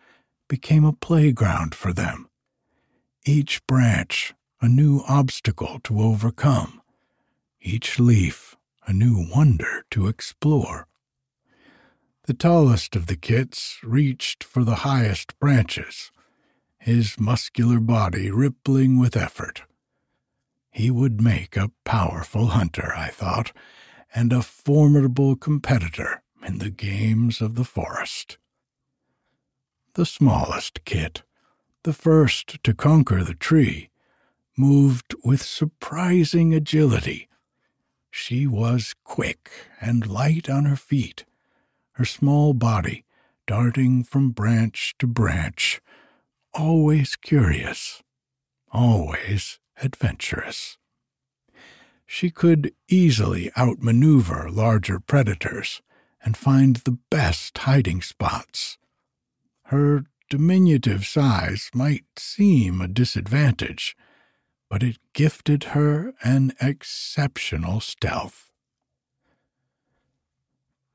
became 0.49 0.85
a 0.85 0.93
playground 0.93 1.75
for 1.75 1.93
them, 1.93 2.29
each 3.25 3.67
branch 3.67 4.35
a 4.61 4.69
new 4.69 5.03
obstacle 5.09 5.81
to 5.85 6.01
overcome 6.01 6.81
each 7.65 7.99
leaf 7.99 8.57
a 8.87 8.93
new 8.93 9.27
wonder 9.35 9.85
to 9.91 10.07
explore. 10.07 10.87
The 12.27 12.35
tallest 12.35 12.95
of 12.95 13.07
the 13.07 13.17
kits 13.17 13.79
reached 13.83 14.45
for 14.45 14.63
the 14.63 14.77
highest 14.77 15.39
branches, 15.41 16.11
his 16.79 17.19
muscular 17.19 17.81
body 17.81 18.31
rippling 18.31 18.99
with 18.99 19.17
effort. 19.17 19.63
He 20.71 20.91
would 20.91 21.21
make 21.21 21.57
a 21.57 21.71
powerful 21.85 22.49
hunter, 22.49 22.93
I 22.95 23.09
thought, 23.09 23.53
and 24.15 24.33
a 24.33 24.43
formidable 24.43 25.35
competitor 25.35 26.23
in 26.47 26.59
the 26.59 26.71
games 26.71 27.41
of 27.41 27.55
the 27.55 27.65
forest. 27.65 28.37
The 29.95 30.07
smallest 30.07 30.85
kit, 30.85 31.23
the 31.85 31.93
first 31.93 32.63
to 32.65 32.75
conquer 32.75 33.23
the 33.23 33.35
tree, 33.35 33.91
moved 34.57 35.15
with 35.25 35.43
surprising 35.43 36.55
agility 36.55 37.29
she 38.17 38.47
was 38.47 38.95
quick 39.03 39.51
and 39.81 40.07
light 40.07 40.49
on 40.49 40.67
her 40.67 40.77
feet, 40.77 41.25
her 41.95 42.05
small 42.05 42.55
body 42.55 43.05
darting 43.45 44.05
from 44.05 44.31
branch 44.31 44.95
to 45.01 45.07
branch, 45.09 45.81
always 46.53 47.17
curious, 47.17 48.05
always 48.71 49.59
adventurous. 49.83 50.79
She 52.07 52.31
could 52.31 52.73
easily 52.89 53.51
outmaneuver 53.59 54.49
larger 54.49 55.01
predators 55.01 55.83
and 56.25 56.37
find 56.37 56.77
the 56.77 56.99
best 57.11 57.59
hiding 57.59 58.01
spots. 58.01 58.79
Her 59.69 60.05
diminutive 60.29 61.07
size 61.07 61.71
might 61.75 62.05
seem 62.19 62.81
a 62.81 62.89
disadvantage, 62.89 63.97
but 64.69 64.83
it 64.83 64.99
gifted 65.13 65.65
her 65.65 66.13
an 66.23 66.53
exceptional 66.61 67.81
stealth. 67.81 68.51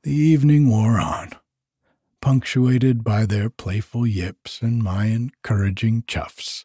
The 0.02 0.12
evening 0.14 0.68
wore 0.68 0.98
on, 0.98 1.30
punctuated 2.20 3.02
by 3.04 3.26
their 3.26 3.50
playful 3.50 4.06
yips 4.06 4.62
and 4.62 4.82
my 4.82 5.06
encouraging 5.06 6.04
chuffs. 6.04 6.64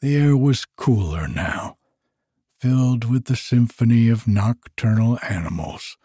The 0.00 0.16
air 0.16 0.36
was 0.36 0.66
cooler 0.76 1.28
now, 1.28 1.78
filled 2.58 3.04
with 3.04 3.24
the 3.24 3.36
symphony 3.36 4.08
of 4.08 4.28
nocturnal 4.28 5.18
animals, 5.22 5.96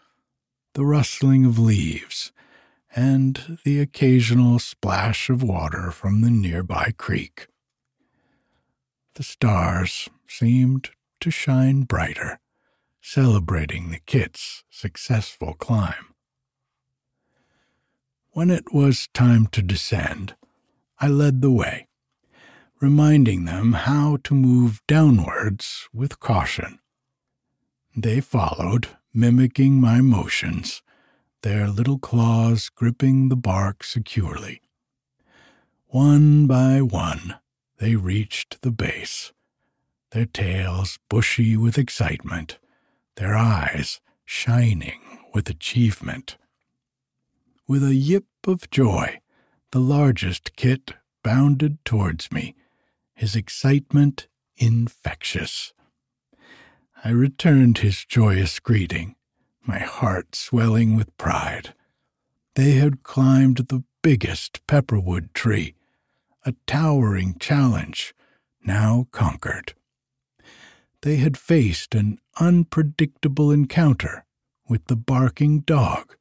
the 0.74 0.84
rustling 0.84 1.44
of 1.44 1.58
leaves, 1.58 2.32
and 2.94 3.58
the 3.64 3.80
occasional 3.80 4.58
splash 4.58 5.30
of 5.30 5.42
water 5.42 5.90
from 5.90 6.20
the 6.20 6.30
nearby 6.30 6.92
creek 6.96 7.48
the 9.14 9.22
stars 9.22 10.08
seemed 10.26 10.90
to 11.20 11.30
shine 11.30 11.82
brighter, 11.82 12.40
celebrating 13.00 13.90
the 13.90 13.98
kit's 13.98 14.64
successful 14.70 15.54
climb. 15.54 16.14
When 18.30 18.50
it 18.50 18.72
was 18.72 19.08
time 19.12 19.46
to 19.48 19.62
descend, 19.62 20.34
I 20.98 21.08
led 21.08 21.42
the 21.42 21.50
way, 21.50 21.88
reminding 22.80 23.44
them 23.44 23.74
how 23.74 24.18
to 24.24 24.34
move 24.34 24.80
downwards 24.88 25.88
with 25.92 26.20
caution. 26.20 26.78
They 27.94 28.20
followed, 28.20 28.88
mimicking 29.12 29.78
my 29.78 30.00
motions, 30.00 30.80
their 31.42 31.68
little 31.68 31.98
claws 31.98 32.68
gripping 32.68 33.28
the 33.28 33.36
bark 33.36 33.84
securely. 33.84 34.60
One 35.88 36.46
by 36.46 36.80
one, 36.80 37.36
they 37.78 37.96
reached 37.96 38.62
the 38.62 38.70
base, 38.70 39.32
their 40.12 40.26
tails 40.26 40.98
bushy 41.10 41.56
with 41.56 41.78
excitement, 41.78 42.58
their 43.16 43.34
eyes 43.34 44.00
shining 44.24 45.00
with 45.34 45.50
achievement. 45.50 46.38
With 47.66 47.84
a 47.84 47.94
yip 47.94 48.26
of 48.46 48.70
joy, 48.70 49.20
the 49.72 49.80
largest 49.80 50.56
kit 50.56 50.92
bounded 51.22 51.84
towards 51.84 52.30
me, 52.30 52.54
his 53.14 53.36
excitement 53.36 54.28
infectious. 54.56 55.72
I 57.04 57.10
returned 57.10 57.78
his 57.78 58.04
joyous 58.04 58.60
greeting, 58.60 59.16
my 59.64 59.78
heart 59.78 60.34
swelling 60.34 60.96
with 60.96 61.16
pride. 61.16 61.74
They 62.54 62.72
had 62.72 63.02
climbed 63.02 63.68
the 63.68 63.84
biggest 64.02 64.66
pepperwood 64.66 65.32
tree, 65.34 65.74
a 66.44 66.54
towering 66.66 67.36
challenge 67.38 68.14
now 68.64 69.06
conquered. 69.10 69.74
They 71.02 71.16
had 71.16 71.36
faced 71.36 71.94
an 71.94 72.18
unpredictable 72.38 73.50
encounter 73.50 74.24
with 74.68 74.86
the 74.86 74.96
barking 74.96 75.60
dog 75.60 76.16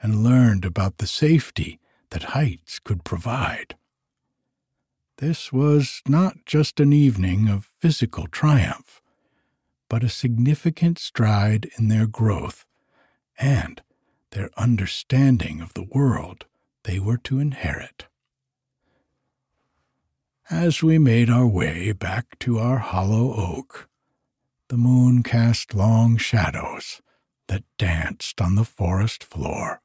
and 0.00 0.24
learned 0.24 0.64
about 0.64 0.98
the 0.98 1.06
safety 1.06 1.80
that 2.10 2.34
heights 2.34 2.78
could 2.78 3.04
provide. 3.04 3.76
This 5.18 5.52
was 5.52 6.02
not 6.06 6.44
just 6.44 6.78
an 6.78 6.92
evening 6.92 7.48
of 7.48 7.70
physical 7.78 8.26
triumph, 8.26 9.00
but 9.88 10.04
a 10.04 10.08
significant 10.08 10.98
stride 10.98 11.68
in 11.78 11.88
their 11.88 12.06
growth 12.06 12.64
and 13.38 13.82
their 14.30 14.50
understanding 14.56 15.60
of 15.60 15.74
the 15.74 15.86
world 15.92 16.46
they 16.84 16.98
were 16.98 17.18
to 17.18 17.38
inherit. 17.38 18.06
As 20.50 20.82
we 20.82 20.98
made 20.98 21.28
our 21.28 21.46
way 21.46 21.92
back 21.92 22.38
to 22.40 22.58
our 22.58 22.78
hollow 22.78 23.34
oak, 23.34 23.88
the 24.68 24.76
moon 24.76 25.22
cast 25.22 25.74
long 25.74 26.16
shadows 26.16 27.00
that 27.48 27.64
danced 27.78 28.40
on 28.40 28.54
the 28.54 28.64
forest 28.64 29.24
floor. 29.24 29.80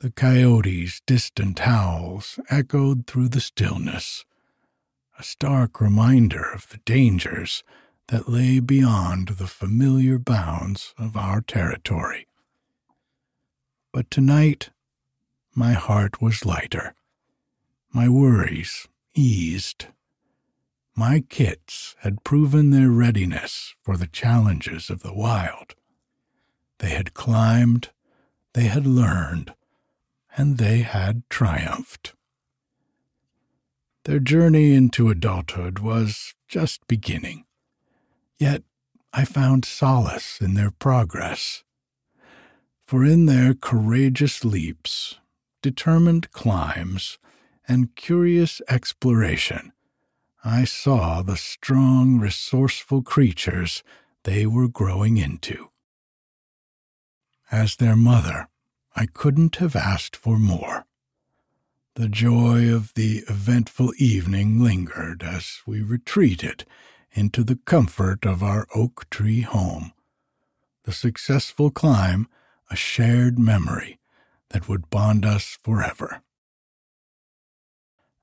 The 0.00 0.10
coyote's 0.10 1.00
distant 1.06 1.60
howls 1.60 2.38
echoed 2.50 3.06
through 3.06 3.28
the 3.28 3.40
stillness, 3.40 4.24
a 5.18 5.22
stark 5.22 5.80
reminder 5.80 6.44
of 6.52 6.68
the 6.68 6.78
dangers 6.84 7.62
that 8.08 8.28
lay 8.28 8.60
beyond 8.60 9.28
the 9.28 9.46
familiar 9.46 10.18
bounds 10.18 10.94
of 10.98 11.16
our 11.16 11.40
territory. 11.40 12.26
But 13.92 14.10
tonight, 14.10 14.70
my 15.54 15.72
heart 15.72 16.20
was 16.20 16.44
lighter, 16.44 16.94
my 17.92 18.08
worries 18.08 18.88
eased. 19.14 19.86
My 20.96 21.24
kits 21.28 21.96
had 22.00 22.24
proven 22.24 22.70
their 22.70 22.90
readiness 22.90 23.74
for 23.82 23.96
the 23.96 24.06
challenges 24.06 24.90
of 24.90 25.02
the 25.02 25.14
wild. 25.14 25.74
They 26.78 26.90
had 26.90 27.14
climbed, 27.14 27.90
they 28.52 28.64
had 28.64 28.86
learned, 28.86 29.54
and 30.36 30.58
they 30.58 30.78
had 30.78 31.22
triumphed. 31.30 32.14
Their 34.04 34.20
journey 34.20 34.74
into 34.74 35.08
adulthood 35.08 35.78
was 35.78 36.34
just 36.46 36.86
beginning, 36.86 37.44
yet 38.38 38.62
I 39.12 39.24
found 39.24 39.64
solace 39.64 40.40
in 40.40 40.54
their 40.54 40.70
progress. 40.70 41.62
For 42.86 43.04
in 43.04 43.26
their 43.26 43.54
courageous 43.54 44.44
leaps, 44.44 45.18
determined 45.62 46.30
climbs, 46.32 47.18
and 47.66 47.94
curious 47.94 48.60
exploration, 48.68 49.72
I 50.44 50.64
saw 50.64 51.22
the 51.22 51.36
strong, 51.36 52.18
resourceful 52.18 53.02
creatures 53.02 53.82
they 54.24 54.46
were 54.46 54.68
growing 54.68 55.16
into. 55.16 55.70
As 57.50 57.76
their 57.76 57.96
mother, 57.96 58.48
I 58.96 59.06
couldn't 59.06 59.56
have 59.56 59.74
asked 59.74 60.16
for 60.16 60.38
more. 60.38 60.86
The 61.94 62.08
joy 62.08 62.74
of 62.74 62.92
the 62.94 63.22
eventful 63.28 63.92
evening 63.98 64.60
lingered 64.62 65.22
as 65.22 65.62
we 65.66 65.82
retreated 65.82 66.64
into 67.14 67.44
the 67.44 67.58
comfort 67.64 68.26
of 68.26 68.42
our 68.42 68.66
oak 68.74 69.08
tree 69.10 69.40
home. 69.40 69.92
The 70.84 70.92
successful 70.92 71.70
climb, 71.70 72.28
a 72.70 72.76
shared 72.76 73.38
memory 73.38 73.98
that 74.50 74.68
would 74.68 74.90
bond 74.90 75.24
us 75.24 75.56
forever. 75.62 76.22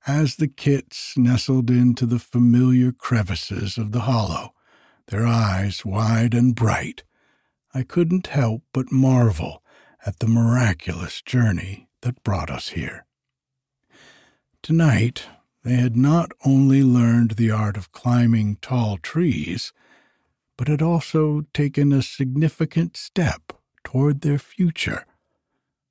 As 0.06 0.36
the 0.36 0.48
kits 0.48 1.16
nestled 1.18 1.70
into 1.70 2.06
the 2.06 2.20
familiar 2.20 2.92
crevices 2.92 3.78
of 3.78 3.92
the 3.92 4.02
hollow, 4.02 4.54
their 5.08 5.26
eyes 5.26 5.86
wide 5.86 6.34
and 6.34 6.56
bright, 6.56 7.04
I 7.74 7.84
couldn't 7.84 8.28
help 8.28 8.64
but 8.74 8.92
marvel 8.92 9.64
at 10.06 10.20
the 10.20 10.28
miraculous 10.28 11.22
journey 11.22 11.88
that 12.02 12.24
brought 12.24 12.50
us 12.50 12.70
here. 12.70 13.06
Tonight, 14.64 15.26
they 15.64 15.76
had 15.76 15.96
not 15.96 16.32
only 16.46 16.84
learned 16.84 17.32
the 17.32 17.52
art 17.52 17.78
of 17.78 17.92
climbing 17.92 18.58
tall 18.58 18.98
trees, 18.98 19.74
but 20.58 20.68
had 20.68 20.82
also 20.82 21.46
taken 21.54 21.92
a 21.92 22.02
significant 22.02 22.98
step 22.98 23.54
toward 23.84 24.22
their 24.22 24.40
future, 24.40 25.06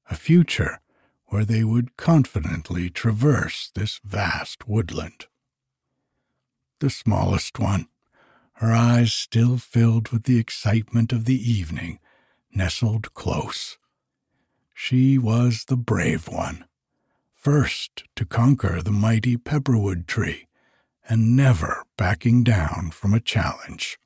a 0.09 0.15
future 0.15 0.81
where 1.27 1.45
they 1.45 1.63
would 1.63 1.97
confidently 1.97 2.91
traverse 2.91 3.71
this 3.75 4.01
vast 4.05 4.69
woodland. 4.69 5.27
The 6.81 6.91
smallest 6.91 7.59
one, 7.59 7.87
her 8.55 8.73
eyes 8.73 9.13
still 9.13 9.59
filled 9.59 10.09
with 10.09 10.25
the 10.25 10.39
excitement 10.39 11.13
of 11.13 11.25
the 11.25 11.51
evening, 11.51 12.01
nestled 12.53 13.15
close. 13.15 13.79
She 14.75 15.19
was 15.19 15.65
the 15.65 15.77
brave 15.77 16.27
one, 16.27 16.65
first 17.41 18.05
to 18.15 18.27
conquer 18.27 18.83
the 18.83 18.91
mighty 18.91 19.35
pepperwood 19.35 20.07
tree, 20.07 20.47
and 21.09 21.35
never 21.35 21.85
backing 21.97 22.45
down 22.45 22.91
from 22.91 23.15
a 23.15 23.21
challenge. 23.21 23.99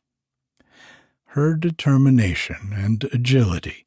Her 1.26 1.57
determination 1.57 2.72
and 2.72 3.03
agility 3.12 3.87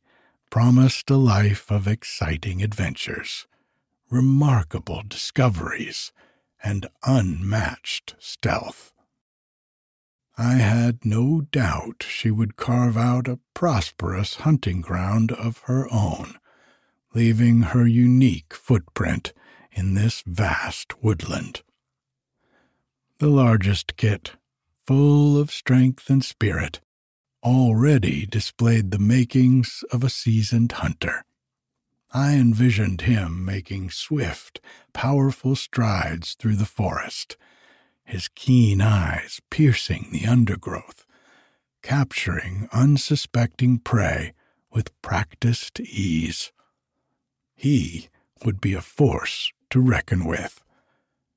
promised 0.49 1.09
a 1.09 1.15
life 1.15 1.71
of 1.71 1.87
exciting 1.87 2.61
adventures, 2.61 3.47
remarkable 4.09 5.01
discoveries, 5.07 6.11
and 6.61 6.87
unmatched 7.05 8.15
stealth. 8.19 8.91
I 10.37 10.55
had 10.55 11.05
no 11.05 11.41
doubt 11.41 12.03
she 12.05 12.31
would 12.31 12.57
carve 12.57 12.97
out 12.97 13.29
a 13.29 13.39
prosperous 13.53 14.35
hunting 14.35 14.81
ground 14.81 15.31
of 15.31 15.59
her 15.67 15.87
own 15.89 16.35
leaving 17.17 17.61
her 17.61 17.87
unique 17.87 18.53
footprint 18.53 19.33
in 19.77 19.93
this 19.93 20.23
vast 20.25 21.03
woodland. 21.03 21.61
The 23.19 23.27
largest 23.27 23.95
kit, 23.95 24.33
full 24.85 25.39
of 25.39 25.51
strength 25.51 26.09
and 26.09 26.25
spirit, 26.25 26.81
already 27.43 28.25
displayed 28.25 28.89
the 28.89 28.99
makings 28.99 29.83
of 29.91 30.03
a 30.03 30.09
seasoned 30.09 30.71
hunter. 30.71 31.23
I 32.11 32.33
envisioned 32.33 33.01
him 33.01 33.45
making 33.45 33.91
swift, 33.91 34.59
powerful 34.93 35.55
strides 35.55 36.33
through 36.33 36.55
the 36.55 36.65
forest, 36.65 37.37
his 38.03 38.29
keen 38.29 38.81
eyes 38.81 39.41
piercing 39.51 40.07
the 40.11 40.25
undergrowth, 40.25 41.05
capturing 41.83 42.67
unsuspecting 42.73 43.79
prey 43.79 44.33
with 44.71 44.99
practiced 45.01 45.79
ease. 45.79 46.51
He 47.55 48.07
would 48.45 48.61
be 48.61 48.73
a 48.73 48.81
force 48.81 49.51
to 49.69 49.79
reckon 49.79 50.25
with, 50.25 50.63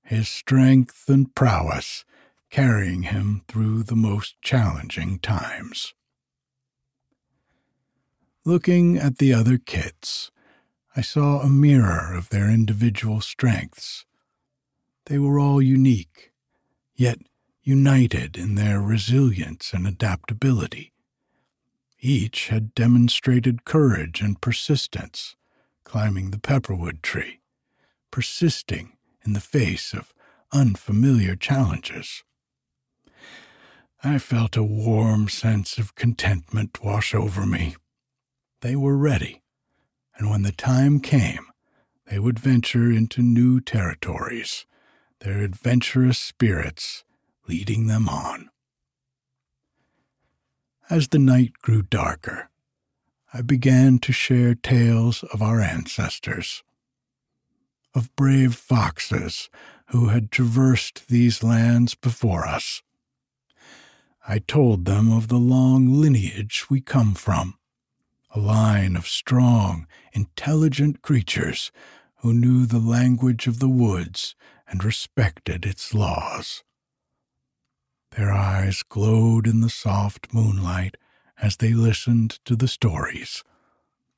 his 0.02 0.28
strength 0.28 1.08
and 1.08 1.34
prowess 1.34 2.04
carrying 2.50 3.04
him 3.04 3.42
through 3.46 3.84
the 3.84 3.96
most 3.96 4.40
challenging 4.42 5.18
times. 5.20 5.94
Looking 8.44 8.96
at 8.96 9.18
the 9.18 9.32
other 9.32 9.58
kits, 9.58 10.30
I 10.96 11.02
saw 11.02 11.40
a 11.40 11.48
mirror 11.48 12.12
of 12.14 12.30
their 12.30 12.50
individual 12.50 13.20
strengths. 13.20 14.04
They 15.06 15.18
were 15.18 15.38
all 15.38 15.62
unique, 15.62 16.32
yet 16.94 17.18
united 17.62 18.36
in 18.36 18.56
their 18.56 18.80
resilience 18.80 19.72
and 19.72 19.86
adaptability. 19.86 20.92
Each 22.00 22.48
had 22.48 22.74
demonstrated 22.74 23.64
courage 23.64 24.20
and 24.20 24.40
persistence, 24.40 25.36
climbing 25.90 26.30
the 26.30 26.38
pepperwood 26.38 27.02
tree, 27.02 27.40
persisting 28.12 28.92
in 29.26 29.32
the 29.32 29.40
face 29.40 29.92
of 29.92 30.14
unfamiliar 30.52 31.34
challenges. 31.34 32.22
I 34.04 34.18
felt 34.18 34.56
a 34.56 34.62
warm 34.62 35.28
sense 35.28 35.78
of 35.78 35.96
contentment 35.96 36.78
wash 36.80 37.12
over 37.12 37.44
me. 37.44 37.74
They 38.60 38.76
were 38.76 38.96
ready, 38.96 39.42
and 40.16 40.30
when 40.30 40.42
the 40.42 40.52
time 40.52 41.00
came, 41.00 41.46
they 42.06 42.20
would 42.20 42.38
venture 42.38 42.92
into 42.92 43.20
new 43.20 43.60
territories, 43.60 44.66
their 45.18 45.40
adventurous 45.40 46.18
spirits 46.18 47.02
leading 47.48 47.88
them 47.88 48.08
on. 48.08 48.48
As 50.88 51.08
the 51.08 51.18
night 51.18 51.54
grew 51.62 51.82
darker, 51.82 52.49
I 53.32 53.42
began 53.42 54.00
to 54.00 54.12
share 54.12 54.56
tales 54.56 55.22
of 55.32 55.40
our 55.40 55.60
ancestors, 55.60 56.64
of 57.94 58.14
brave 58.16 58.56
foxes 58.56 59.48
who 59.90 60.08
had 60.08 60.32
traversed 60.32 61.06
these 61.08 61.42
lands 61.42 61.94
before 61.94 62.44
us. 62.44 62.82
I 64.26 64.40
told 64.40 64.84
them 64.84 65.12
of 65.12 65.28
the 65.28 65.38
long 65.38 66.00
lineage 66.00 66.66
we 66.68 66.80
come 66.80 67.14
from, 67.14 67.56
a 68.30 68.40
line 68.40 68.96
of 68.96 69.06
strong, 69.06 69.86
intelligent 70.12 71.00
creatures 71.00 71.70
who 72.16 72.32
knew 72.32 72.66
the 72.66 72.80
language 72.80 73.46
of 73.46 73.60
the 73.60 73.68
woods 73.68 74.34
and 74.66 74.82
respected 74.82 75.64
its 75.64 75.94
laws. 75.94 76.64
Their 78.16 78.32
eyes 78.32 78.82
glowed 78.82 79.46
in 79.46 79.60
the 79.60 79.70
soft 79.70 80.34
moonlight 80.34 80.96
as 81.40 81.56
they 81.56 81.72
listened 81.72 82.38
to 82.44 82.54
the 82.56 82.68
stories, 82.68 83.42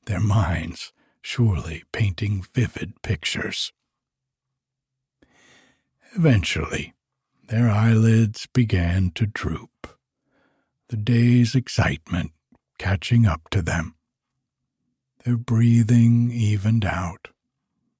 their 0.05 0.19
minds 0.19 0.91
surely 1.21 1.83
painting 1.91 2.45
vivid 2.53 3.01
pictures. 3.01 3.71
Eventually, 6.15 6.93
their 7.47 7.69
eyelids 7.69 8.47
began 8.53 9.11
to 9.11 9.25
droop, 9.25 9.97
the 10.89 10.97
day's 10.97 11.55
excitement 11.55 12.31
catching 12.77 13.25
up 13.25 13.49
to 13.49 13.61
them. 13.61 13.95
Their 15.23 15.37
breathing 15.37 16.31
evened 16.31 16.83
out, 16.83 17.29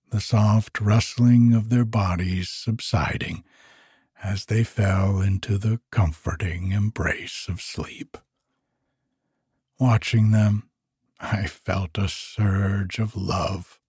the 0.09 0.19
soft 0.19 0.81
rustling 0.81 1.53
of 1.53 1.69
their 1.69 1.85
bodies 1.85 2.49
subsiding 2.49 3.43
as 4.21 4.45
they 4.45 4.63
fell 4.63 5.21
into 5.21 5.57
the 5.57 5.79
comforting 5.91 6.71
embrace 6.71 7.47
of 7.49 7.61
sleep. 7.61 8.17
Watching 9.79 10.31
them, 10.31 10.69
I 11.19 11.47
felt 11.47 11.97
a 11.97 12.07
surge 12.07 12.99
of 12.99 13.15
love. 13.15 13.79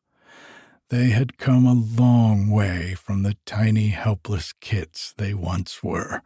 They 0.89 1.11
had 1.11 1.39
come 1.39 1.67
a 1.67 1.73
long 1.73 2.51
way 2.51 2.95
from 2.95 3.23
the 3.23 3.37
tiny, 3.47 3.89
helpless 3.89 4.53
kits 4.53 5.13
they 5.17 5.35
once 5.35 5.83
were. 5.83 6.23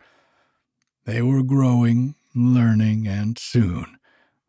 They 1.05 1.23
were 1.23 1.43
growing, 1.43 2.15
learning, 2.35 3.07
and 3.07 3.39
soon 3.39 3.99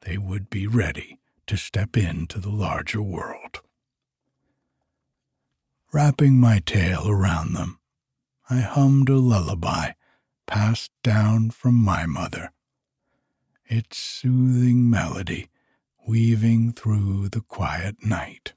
they 0.01 0.17
would 0.17 0.49
be 0.49 0.67
ready 0.67 1.19
to 1.47 1.57
step 1.57 1.97
into 1.97 2.39
the 2.39 2.49
larger 2.49 3.01
world. 3.01 3.61
Wrapping 5.91 6.39
my 6.39 6.59
tail 6.59 7.09
around 7.09 7.53
them, 7.53 7.79
I 8.49 8.59
hummed 8.59 9.09
a 9.09 9.15
lullaby 9.15 9.91
passed 10.45 10.91
down 11.03 11.51
from 11.51 11.75
my 11.75 12.05
mother. 12.05 12.51
Its 13.71 13.99
soothing 13.99 14.89
melody 14.89 15.47
weaving 16.07 16.73
through 16.73 17.29
the 17.29 17.41
quiet 17.41 18.03
night. 18.03 18.53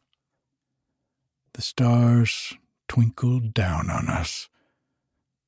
The 1.52 1.60
stars 1.60 2.54
twinkled 2.88 3.52
down 3.52 3.90
on 3.90 4.08
us, 4.08 4.48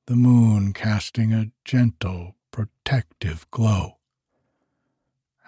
the 0.07 0.17
moon 0.17 0.75
casting 0.75 1.33
a 1.33 1.51
gentle, 1.65 2.37
protective 2.51 3.51
glow. 3.51 3.97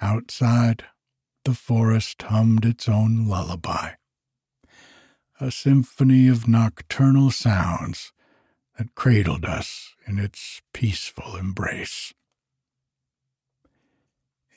Outside, 0.00 0.84
the 1.44 1.52
forest 1.52 2.22
hummed 2.22 2.64
its 2.64 2.88
own 2.88 3.28
lullaby, 3.28 3.96
a 5.38 5.50
symphony 5.50 6.26
of 6.28 6.48
nocturnal 6.48 7.30
sounds 7.30 8.14
that 8.78 8.94
cradled 8.94 9.44
us 9.44 9.94
in 10.06 10.18
its 10.18 10.62
peaceful 10.72 11.36
embrace. 11.36 12.14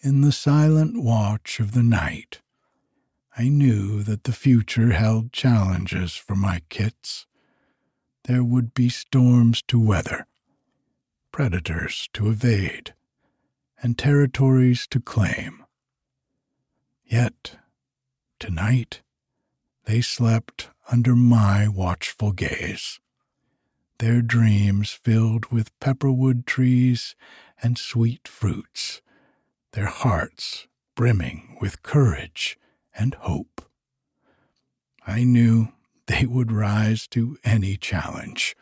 In 0.01 0.21
the 0.21 0.31
silent 0.31 1.01
watch 1.01 1.59
of 1.59 1.73
the 1.73 1.83
night, 1.83 2.41
I 3.37 3.49
knew 3.49 4.01
that 4.03 4.23
the 4.23 4.31
future 4.31 4.91
held 4.91 5.33
challenges 5.33 6.15
for 6.15 6.35
my 6.35 6.61
kits. 6.69 7.25
There 8.23 8.43
would 8.43 8.73
be 8.73 8.89
storms 8.89 9.61
to 9.63 9.79
weather, 9.79 10.27
predators 11.31 12.09
to 12.13 12.29
evade, 12.29 12.93
and 13.81 13.97
territories 13.97 14.87
to 14.87 14.99
claim. 14.99 15.65
Yet, 17.05 17.57
tonight, 18.39 19.01
they 19.85 20.01
slept 20.01 20.69
under 20.89 21.15
my 21.15 21.67
watchful 21.67 22.31
gaze 22.31 22.99
their 23.99 24.21
dreams 24.21 24.91
filled 24.91 25.51
with 25.51 25.77
pepperwood 25.79 26.45
trees 26.45 27.15
and 27.61 27.77
sweet 27.77 28.27
fruits, 28.27 29.01
their 29.73 29.87
hearts 29.87 30.67
brimming 30.95 31.57
with 31.61 31.83
courage 31.83 32.57
and 32.93 33.13
hope. 33.15 33.61
I 35.05 35.23
knew 35.23 35.69
they 36.07 36.25
would 36.25 36.51
rise 36.51 37.07
to 37.09 37.37
any 37.43 37.77
challenge, 37.77 38.55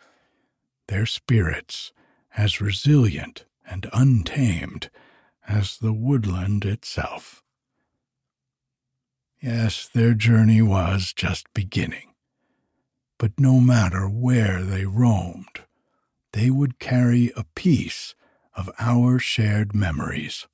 their 0.87 1.05
spirits 1.05 1.91
as 2.35 2.61
resilient 2.61 3.45
and 3.65 3.87
untamed 3.93 4.89
as 5.47 5.77
the 5.77 5.93
woodland 5.93 6.65
itself. 6.65 7.43
Yes, 9.41 9.87
their 9.87 10.13
journey 10.13 10.61
was 10.61 11.13
just 11.13 11.53
beginning 11.53 12.13
but 13.17 13.39
no 13.39 13.59
matter 13.59 14.07
where 14.07 14.63
they 14.63 14.85
roamed, 14.85 15.61
they 16.33 16.49
would 16.49 16.79
carry 16.79 17.31
a 17.35 17.45
piece 17.55 18.13
of 18.55 18.69
our 18.79 19.19
shared 19.19 19.73
memories, 19.73 20.47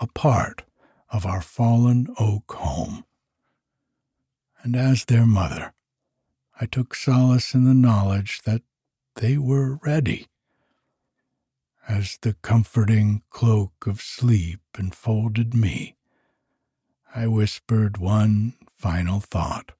a 0.00 0.06
part 0.06 0.62
of 1.10 1.24
our 1.24 1.40
fallen 1.40 2.08
oak 2.18 2.52
home. 2.52 3.04
And 4.62 4.74
as 4.74 5.04
their 5.04 5.26
mother, 5.26 5.72
I 6.60 6.66
took 6.66 6.94
solace 6.94 7.54
in 7.54 7.64
the 7.64 7.74
knowledge 7.74 8.42
that 8.44 8.62
they 9.16 9.36
were 9.36 9.76
ready. 9.76 10.26
As 11.86 12.18
the 12.22 12.34
comforting 12.42 13.22
cloak 13.28 13.86
of 13.86 14.00
sleep 14.00 14.60
enfolded 14.78 15.54
me, 15.54 15.96
I 17.14 17.26
whispered 17.26 17.98
one 17.98 18.54
final 18.76 19.20
thought 19.20 19.72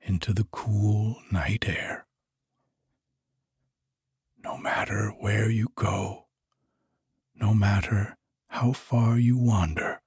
into 0.00 0.32
the 0.32 0.46
cool 0.50 1.16
night 1.32 1.64
air. 1.66 2.06
No 4.42 4.56
matter 4.56 5.10
where 5.18 5.50
you 5.50 5.68
go, 5.74 6.26
no 7.34 7.52
matter 7.54 8.16
how 8.54 8.70
far 8.70 9.18
you 9.18 9.36
wander, 9.36 10.00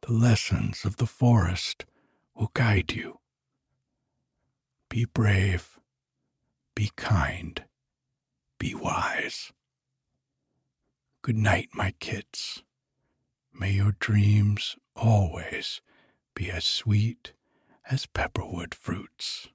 the 0.00 0.12
lessons 0.12 0.86
of 0.86 0.96
the 0.96 1.04
forest 1.04 1.84
will 2.34 2.50
guide 2.54 2.92
you. 2.92 3.18
Be 4.88 5.04
brave, 5.04 5.78
be 6.74 6.90
kind, 6.96 7.62
be 8.58 8.74
wise. 8.74 9.52
Good 11.20 11.36
night, 11.36 11.68
my 11.74 11.92
kits. 12.00 12.62
May 13.52 13.72
your 13.72 13.96
dreams 13.98 14.76
always 14.96 15.82
be 16.34 16.50
as 16.50 16.64
sweet 16.64 17.34
as 17.90 18.06
pepperwood 18.06 18.74
fruits. 18.74 19.48